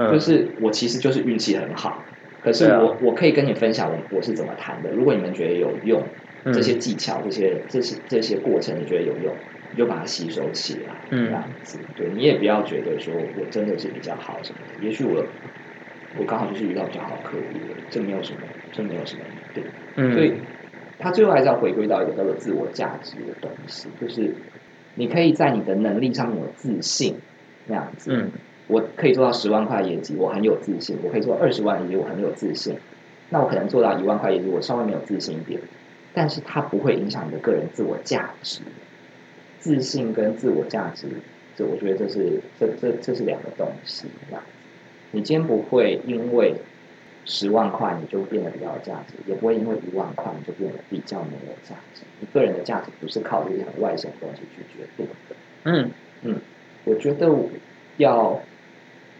[0.00, 0.12] 嗯。
[0.12, 2.08] 就是我其实就是运气很好，
[2.40, 6.52] 可是我、我可以跟你分享我我是怎么谈的，如果你们觉得有用，嗯。
[6.52, 11.26] 这些技巧、这些这些这些过程你觉得有用，你就把它吸收起来，嗯。
[11.26, 15.26] 这样子，对你也不要觉得说我真的是比较好什么的，也许我
[16.16, 18.40] 我刚好就是遇到比较好的客户，这没有什么，
[18.72, 19.64] 这没有什么对。
[19.96, 20.32] 嗯，所以
[20.98, 24.34] 他最后还是要回归到一个叫做自我价值的东西，就是
[24.94, 27.20] 你可以在你的能力上面有自信，
[27.64, 28.10] 那样子。
[28.12, 28.32] 嗯
[28.70, 32.76] 我可以做到十万块业绩，我很有自信；我可以做到二十万业绩，我很有自信。
[33.28, 35.60] 那我可能做到一万块业绩，我稍微没有自信一点，
[36.14, 38.60] 但是它不会影响你的个人自我价值。
[39.58, 41.06] 自信跟自我价值，
[41.54, 44.06] 这我觉得这是这这这是两个东西。
[44.28, 44.42] 这样，
[45.10, 46.54] 你今天不会因为
[47.26, 52.02] 十万块你就变得比较有价值，也不会因为一万块你就变得比较没有价值。
[52.20, 55.36] 你个人的价值不是靠这些很外显的东西去决定的。
[55.64, 56.40] 嗯
[56.84, 57.28] 我觉得
[57.98, 58.40] 要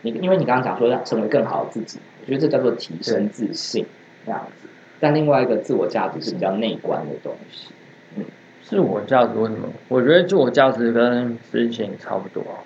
[0.02, 3.86] 你，因为你刚刚讲说要成为更好的自己，我觉得这叫做提升自信
[4.24, 4.68] 这样子。
[4.98, 7.68] 但另外一个自我价值是比较内观的东西。
[8.16, 8.24] 嗯
[8.62, 9.68] 自我价值为什么？
[9.88, 12.62] 我觉得自我价值跟自信差不多啊。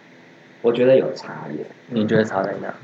[0.60, 1.58] 我觉得有差异。
[1.88, 2.74] 你觉得差在哪？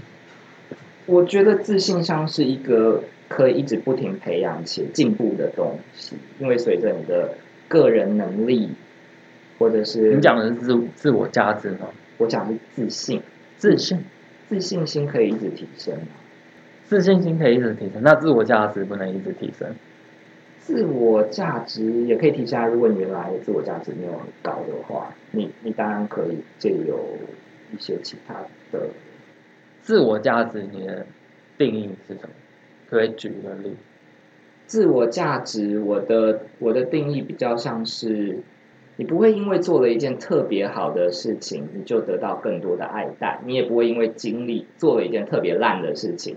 [1.07, 7.35] 我觉得自信像是一个可以一直不停培养且进步的东西，因为随着你的
[7.69, 8.71] 个人能力，
[9.59, 11.89] 或者是你讲的是自自我价值吗？
[12.19, 13.23] 我讲的是自信，
[13.59, 14.03] 自信，
[14.51, 15.95] 自信心可以一直提升。
[16.85, 19.69] 自信心可以一直提升，那自我价值不能一直提升。
[20.59, 26.99] 自我价值也可以提升，如果你原来的自我价值没有很高的话，你你当然可以借由
[27.73, 28.35] 一些其他
[28.73, 28.89] 的
[29.83, 31.07] 自我价值你的
[31.57, 32.31] 定义是什么？
[32.89, 33.77] 可以举一个例？
[34.67, 38.41] 自我价值，我的我的定义比较像是，
[39.01, 46.37] 你不会因为做了一件特别好的事情，你就得到更多的爱戴；你也不会因为经历做了一件特别烂的事情，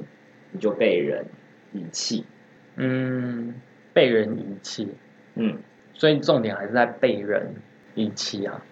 [0.54, 1.26] 你就被人
[1.74, 2.24] 遗弃。
[2.78, 3.56] 嗯，
[3.92, 4.88] 被人遗弃，
[5.36, 5.58] 嗯，
[5.94, 7.54] 所以重点还是在被人
[7.96, 8.64] 遗弃啊，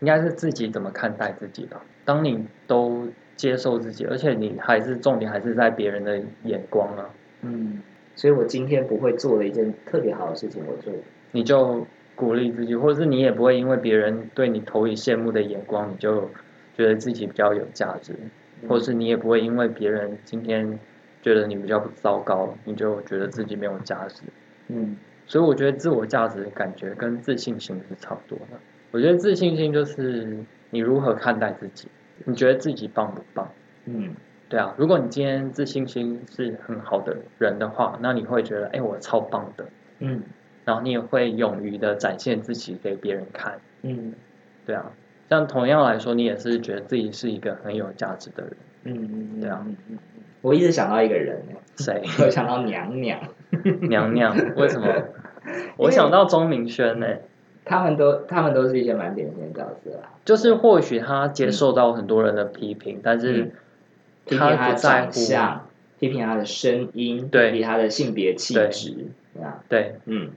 [0.00, 1.80] 应该是自己怎么看待自己吧。
[2.04, 7.10] 当你都接受自己，而且你还是重点还是在别人的眼光啊，
[7.42, 7.80] 嗯，
[8.16, 10.90] 所以我今天不会做了一件特别好的事情，我就
[11.30, 11.86] 你就
[12.16, 16.28] 鼓励自己，或者是你也不会因为别人对你投以羡慕的眼光，你就
[16.76, 18.14] 觉得自己比较有价值，
[18.68, 20.78] 或者是你也不会因为别人今天
[21.22, 24.22] 觉得你比较糟糕，你就觉得自己没有价值。
[24.68, 24.96] 嗯
[25.28, 28.58] 所以我觉得自我价值的感觉跟自信心是差不多的。
[28.92, 30.38] 我觉得自信心就是
[30.70, 31.88] 你如何看待自己，
[32.24, 33.50] 你觉得自己棒不棒？
[33.86, 34.14] 嗯
[34.48, 39.66] 对啊，如果你今天自信心是很好的人的话，那你会觉得，哎，我超棒的，
[39.98, 40.22] 嗯
[40.66, 43.58] 然后你也会勇于的展现自己给别人看。
[43.82, 44.12] 嗯
[44.66, 44.92] 对啊，
[45.30, 48.52] 像同样来说，你也是觉得自己是一个很有价值的人。
[48.84, 49.98] 嗯嗯，对啊嗯，嗯嗯
[50.42, 51.40] 我一直想到一个人，
[51.76, 52.02] 谁？
[52.22, 53.18] 我想到娘娘，
[53.88, 54.36] 娘娘？
[54.56, 54.86] 为什么？
[55.78, 57.06] 我想到钟明轩呢、
[57.64, 63.52] 他们都他们都是一些蛮典型的角色啊，就是或许他接受到很多人的批评，但是
[64.26, 65.10] 他不在乎。
[65.98, 68.94] 批评他的声音，对批评他的性别气对质，
[69.32, 70.28] 对啊，对，嗯，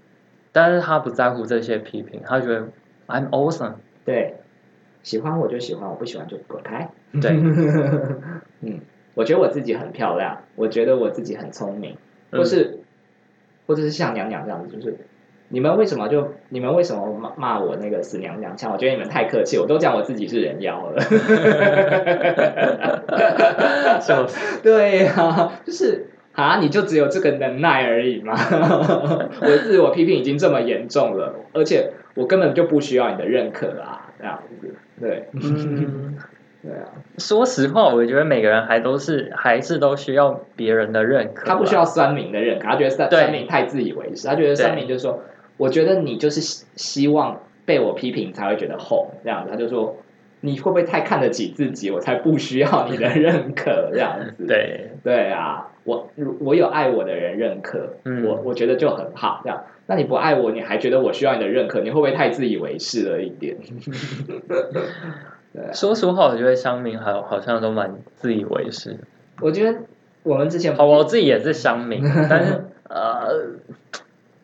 [0.61, 2.67] 但是他不在乎这些批评，他觉得
[3.07, 3.75] I'm awesome。
[4.03, 4.35] 对，
[5.03, 6.89] 喜欢我就喜欢，我不喜欢就滚开。
[7.21, 7.31] 对，
[8.59, 8.81] 嗯，
[9.13, 11.95] 我觉得我自己很漂亮，我觉得我自己很聪明，
[12.31, 12.79] 嗯或是、
[13.67, 14.97] 或者是像娘娘这样子，就是
[15.47, 18.73] 你们为什么就你们为什么骂骂我那个死娘娘腔？
[18.73, 21.01] 我觉得你们太客气，我都讲我自己是人妖了。
[24.01, 24.27] 笑
[24.61, 28.33] 对呀、就是啊，你就只有这个能耐而已嘛。
[29.41, 34.73] 我自我批评已经这么严重了，而且我根本就不需要你的认可啊，这样子。
[35.01, 36.17] 对，嗯，
[36.63, 41.45] 对啊，说实话，我觉得每个人还都是还是都需要别人的认可。
[41.45, 45.21] 他不需要酸民的认可，他觉得酸对酸民太自以为是，他觉得酸民就是说，
[45.57, 49.97] 我觉得你就是希希望被我批评才会觉得红这样子，他就说
[50.41, 54.45] 你会不会太看得起自己，我才不需要你的认可 这样子。
[54.45, 56.09] 对，对啊，我
[56.39, 59.41] 我有爱我的人认可，嗯我我觉得就很好。
[59.43, 63.57] 这样，那你不爱我，你还觉得我需要你的认可，你会不会太自以为是了一点？
[65.51, 68.97] 对啊，说实话，我觉得乡民好好像都蛮自以为是。
[69.41, 69.79] 我觉得
[70.23, 73.55] 我们之前好，我自己也是乡民， 但是呃，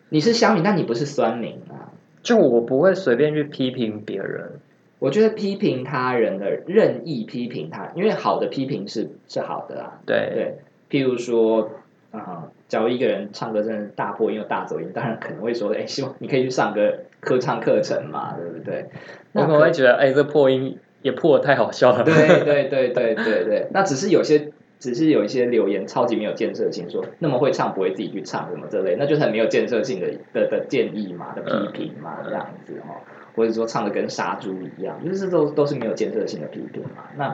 [0.10, 1.94] 你是乡民，但你不是酸民啊。
[2.24, 4.54] 就我不会随便去批评别人。
[5.00, 10.00] 我觉得批评他人的任意批评他，因为好的批评是是好的啦。
[10.06, 10.56] 对，对，
[10.90, 11.70] 譬如说，
[12.12, 18.86] 啊、假如一个人唱歌真的大破音又大走音，当然可能会说， 哎，希望你可以去上个歌唱课程嘛，对不对？
[19.34, 22.04] 我可能会觉得，哎，这破音也破的太好笑了。
[22.04, 33.04] 对对对对对对，那只是有些，只是有一些留言超级没有建设性，说那么会唱不会自己去唱什么之类，那就是很没有建设性的的的建议嘛，的批评嘛，这样子哦，
[33.36, 37.10] 或者说唱的跟杀猪一样，就是这都都是没有建设性的批评嘛。
[37.18, 37.30] 那，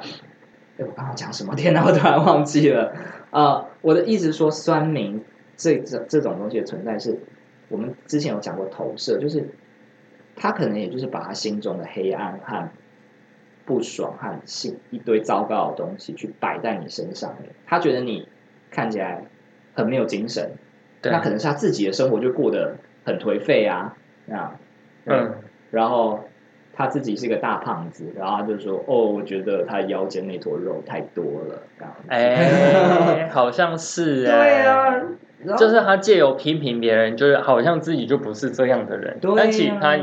[0.77, 1.53] 哎，我刚刚讲什么？
[1.57, 2.93] 天哪，我突然忘记了
[3.29, 5.23] 啊、我的意思是说，酸民
[5.55, 7.19] 这这这种东西的存在是，
[7.69, 9.49] 我们之前有讲过投射，就是
[10.35, 12.69] 他可能也就是把他心中的黑暗和
[13.63, 18.27] 不爽和性一堆糟糕的东西去摆在你身上面，他觉得你
[18.69, 19.23] 看起来
[19.73, 20.51] 很没有精神，
[21.03, 22.75] 那可能是他自己的生活就过得
[23.05, 23.95] 很颓废啊，
[24.25, 24.55] 那
[25.05, 25.35] 嗯，
[25.71, 26.19] 然后
[26.73, 32.07] 他自己是个大胖子，然后他就说：“哦，我觉得他腰间那坨肉太多了。”这样子。
[32.09, 35.03] 哎， 好像是哎。
[35.43, 39.97] 对啊，就是他借由批评别人，就是好像自己就不是这样的人，对啊但其实他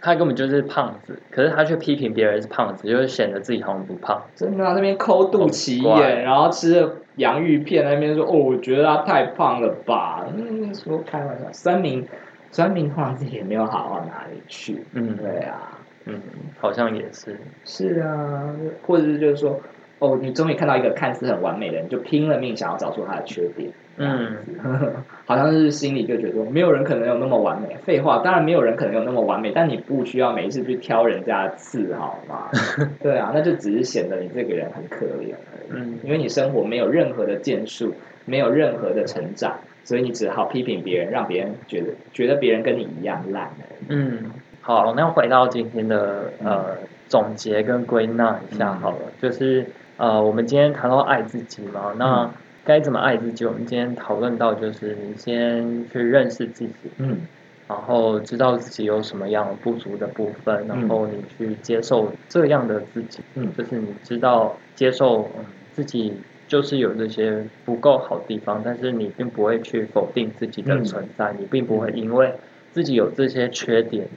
[0.00, 4.22] 他根本就是胖子，可是他却批评别人是胖子，就是显得自己好像不胖。
[4.34, 12.06] 真的啊，那边抠肚脐眼，然后吃了洋芋片，那边说：“哦，我觉得他太胖了吧？”嗯，说开玩笑，酸民
[12.50, 14.82] 酸民通常自己也没有好到哪里去。
[14.92, 16.20] 嗯，对啊，嗯，
[16.58, 17.36] 好像也是。
[17.64, 18.52] 是啊，
[18.86, 19.60] 或者是就是说，
[19.98, 23.70] 哦，你终于看到一个看似很完美的人，你就拼了命想要找出他的缺点。
[24.00, 24.36] 嗯，
[25.26, 27.76] 好像是心里就觉得没有人可能有那么完美。
[27.84, 32.48] 废话，当然没有人可能有那么完美，但你不需要每一次去挑人家的刺，好吗？
[33.02, 35.70] 对啊，那就只是显得你这个人很可怜而已。
[35.70, 37.92] 嗯因为你生活没有任何的建树，
[38.24, 43.50] 没有任何的成长，所以你只好批评别人，让别人觉得觉得别人跟你一样烂。
[43.88, 44.30] 嗯，
[44.60, 46.76] 好，那回到今天的呃
[47.08, 49.64] 总结跟归纳一下好了，就是
[49.96, 52.30] 呃我们今天谈到爱自己嘛，那
[52.66, 53.46] 该怎么爱自己？
[53.46, 57.20] 我们今天讨论到就是你先去认识自己，嗯。
[57.66, 60.68] 然后知道自己有什么样不足的部分，嗯。
[60.68, 63.50] 然后你去接受这样的自己，嗯。
[63.56, 66.12] 就是你知道接受、嗯、自己
[66.48, 70.84] 就是有这些不够好的地方，但是你并不会去否定自己的嗯。
[70.84, 72.32] 存在，你并不会因为
[72.72, 74.08] 自己有这些缺点，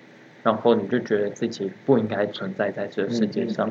[0.42, 3.70] 然后你就觉得自己不应该存在在这个世界上。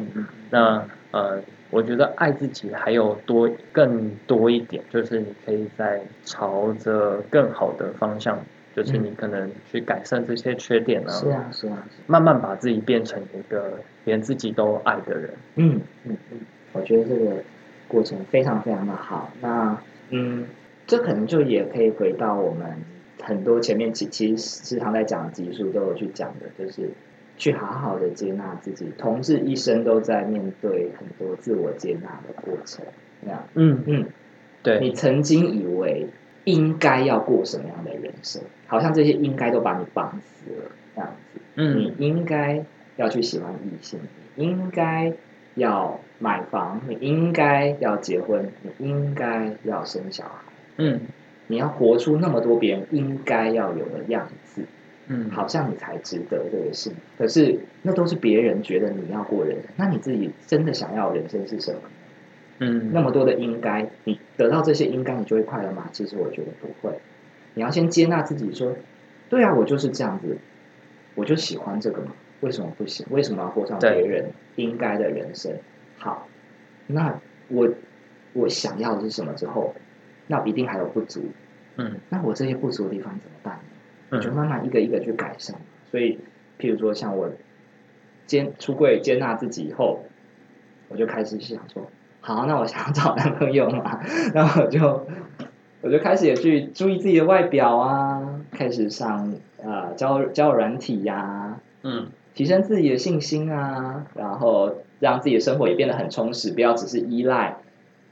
[0.51, 1.41] 那呃，
[1.71, 8.39] 我觉得爱自己还有多更多一点，就是你可以在朝着更好的方向，
[8.77, 15.31] 就是你可能去改善这些缺点啊，是啊是啊，慢慢把自己变成一个连自己都爱的人。
[15.57, 16.41] 嗯嗯嗯，
[16.73, 17.37] 我觉得这个
[17.91, 19.31] 过程非常非常的好。
[19.43, 20.47] 那嗯，
[20.87, 22.79] 这可能就也可以回到我们
[23.23, 26.91] 很多前面其其实时常在讲的集数都有去讲的，就是
[27.37, 28.87] 去好好的接纳自己。
[28.97, 32.85] 同志一生都在面对很多自我接纳的过程。
[33.23, 34.07] 这样，嗯，嗯，
[34.63, 36.07] 对，你曾经以为
[36.45, 41.41] 应该要过什么样的人生，好像这些应该都把你绑死了这样子。
[41.57, 42.65] 嗯你嗯应该
[42.97, 44.01] 要去喜欢异性，
[44.37, 45.13] 你应该
[45.55, 51.01] 要买房，你应该要结婚，你应该要生小孩，嗯
[51.49, 54.63] 你要活出那么多别人应该要有的样子，
[55.09, 56.99] 嗯，好像你才值得这个幸福。
[57.19, 61.81] 可是那都是别人觉得你要过人生，那你自己真的想要人生是什么？
[62.59, 65.89] 嗯那么多的应该，你得到这些应该，你就会快乐吗？
[65.91, 66.95] 其实我觉得不会。
[67.55, 68.77] 你要先接纳自己，说，
[69.29, 70.37] 对啊，我就是这样子，
[71.15, 73.07] 我就喜欢这个嘛，为什么不行？
[73.11, 75.53] 为什么要过上别人应该的人生？
[76.01, 76.27] 好，
[76.89, 77.69] 那我
[78.33, 79.75] 我想要的是什么之后，
[80.27, 81.23] 那一定还有不足，
[81.77, 83.61] 嗯那我这些不足的地方怎么办呢？
[84.11, 85.57] 我就嗯慢慢一个一个去改善。
[85.91, 86.19] 所以，
[86.59, 87.31] 譬如说像我
[88.27, 90.05] 接出柜接纳自己以后，
[90.89, 91.91] 我就开始想说，
[92.21, 94.01] 好，那我想要找男朋友嘛，
[94.33, 95.07] 然后我就
[95.83, 107.57] 我就开始也去注意自己的外表啊，开始上呃交交友软体呀、嗯提升自己的信心啊，然后让自己的生活也变得很充实，不要只是依赖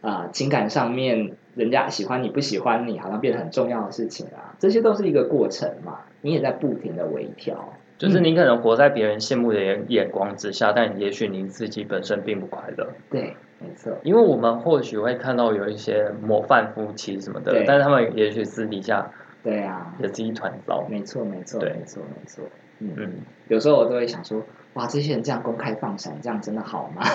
[0.01, 7.73] 啊、情感上面人家喜欢你不喜欢你，好像变得很重要的事情啊，这些都是一个过程嘛，你也在不停的微调。
[7.99, 12.87] 就是你可能活在别人羡慕的眼眼光之下，但也许你自己本身并不快乐。
[13.11, 19.11] 对，没错，因为我们或许会看到有一些模范夫妻什么的，但是他们也许私底下
[19.43, 20.87] 对啊，也是一团糟。
[20.89, 22.45] 没错，没错，对没错，没错。
[22.81, 23.13] 嗯，嗯，
[23.49, 24.43] 有时候我都会想说，
[24.75, 27.03] 哇，这些人这样公开放闪，这样真的好吗？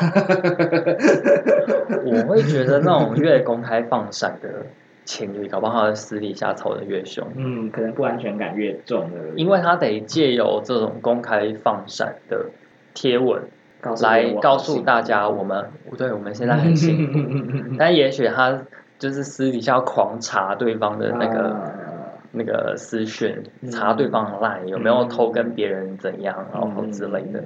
[2.05, 4.66] 我会觉得那种越公开放闪的
[5.05, 12.47] 情侣，搞不好他私底下吵得越凶，嗯，可能不安全感越重了，因为他得借由这种公开放闪的
[12.93, 13.43] 贴文
[14.01, 15.66] 来告诉大家，我们
[15.97, 17.76] 对我们现在很幸福。
[17.78, 18.61] 但也许他
[18.97, 21.72] 就是私底下狂查对方的那个、啊
[22.36, 27.42] 那个私讯，嗯查对方的 line 有没有偷跟别人怎样，然后之类的。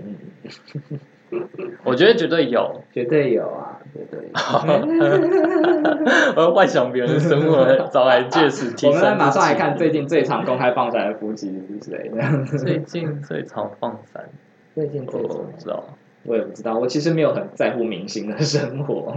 [1.83, 2.81] 我觉得绝对有。
[2.93, 4.29] 绝对有啊，绝对有。
[6.37, 12.09] 我要幻想别人的生活，找来借此提我们马上来看最近最常公开放闪的夫妻是谁？
[12.57, 14.23] 最近最常放闪，
[14.73, 15.83] 最近最我常不知道。
[16.23, 19.13] 我也不知道，我其实没有很在乎明星的生活。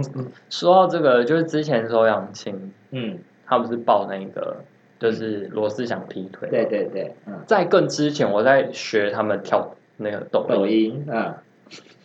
[0.49, 4.57] 说到这个，就是之前周扬青，嗯，他不是爆那个，
[5.01, 6.47] 就是罗志祥劈腿。
[6.49, 6.65] 对。
[6.65, 11.33] 对对，嗯，在更之前，我在学他们跳那个抖抖音，嗯，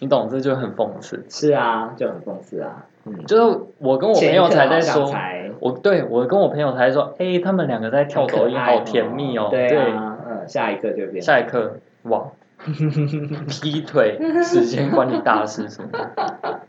[0.00, 1.24] 你懂这就很讽刺。
[1.28, 2.86] 是啊，就很讽刺啊。
[3.04, 5.14] 嗯，就是我跟我朋友才在说
[5.60, 9.48] 我对我跟我朋友才说，哎、他们两个在跳抖音，好甜蜜哦。
[9.50, 12.32] 对啊，嗯，下一刻就变下一刻，哇，
[13.48, 16.60] 劈腿、时间管理大师什么的，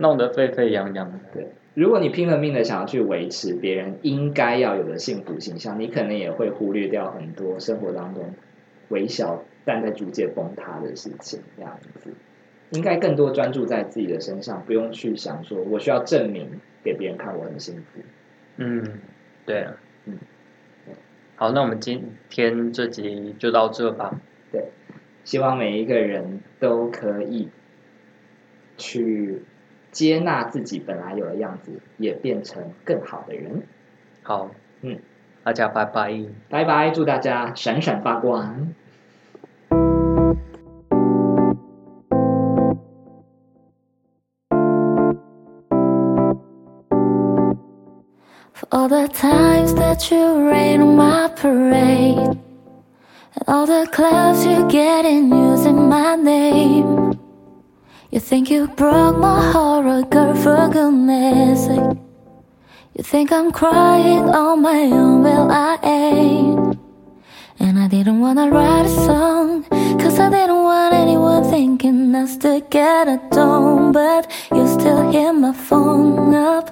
[0.00, 1.10] 弄得沸沸扬扬。
[1.32, 1.48] 对，
[1.78, 8.34] 如果你拼了命的想要去维持别人应该要有的幸福形象，你可能也会忽略掉很多生活当中
[8.88, 11.40] 微小但在逐渐崩塌的事情。
[11.56, 12.10] 这样子，
[12.70, 16.50] 应该更多专注在自己的身上，不用去想说我需要证明
[16.82, 18.00] 给别人看我很幸福。
[18.56, 18.84] 嗯，
[19.46, 19.76] 对啊，
[20.06, 20.18] 嗯，
[21.36, 24.20] 好，那我们今天这集就到这吧。
[24.50, 24.64] 对。
[25.22, 27.50] 希望每一个人都可以
[28.76, 29.42] 去
[29.90, 33.62] 接纳自己本来有的样子，也变成更好的人。
[34.22, 34.50] 好，
[34.82, 34.98] 嗯，
[35.42, 36.12] 大家拜拜，
[36.48, 38.74] 拜拜，祝大家闪闪发光。
[53.46, 57.07] All the clouds you get in using my name.
[58.10, 61.98] You think you broke my heart, girl, for goodness sake.
[62.96, 66.78] You think I'm crying on my own, well, I ain't.
[67.60, 69.64] And I didn't wanna write a song,
[70.00, 73.92] cause I didn't want anyone thinking us together, don't.
[73.92, 76.66] But you still hit my phone up.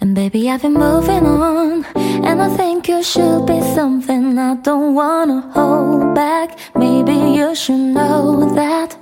[0.00, 1.84] And baby, I've been moving on.
[1.96, 6.58] And I think you should be something I don't wanna hold back.
[6.74, 9.01] Maybe you should know that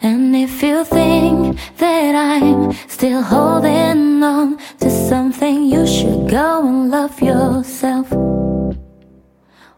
[0.00, 6.90] And if you think that I'm still holding on to something You should go and
[6.90, 8.10] love yourself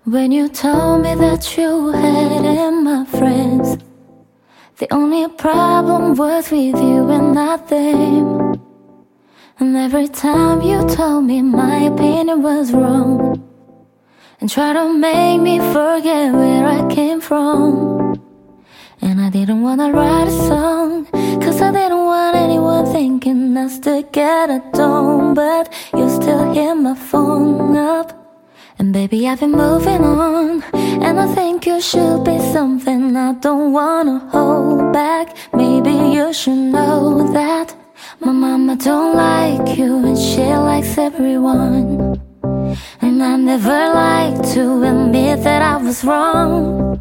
[0.05, 3.79] When you told me that you had in my friends
[4.81, 8.59] the only problem was with you and not them.
[9.59, 13.47] And every time you told me my opinion was wrong,
[14.41, 17.90] and tried to make me forget where I came from.
[19.03, 21.07] And I didn't wanna write a song,
[21.43, 25.35] cause I didn't want anyone thinking us together, don't.
[25.35, 28.13] But you still hit my phone up.
[28.79, 30.63] And baby, I've been moving on.
[30.75, 35.37] And I think you should be something I don't wanna hold back.
[35.55, 37.75] Maybe you should know that
[38.21, 42.21] my mama don't like you and she likes everyone.
[43.01, 47.01] And I never like to admit that I was wrong.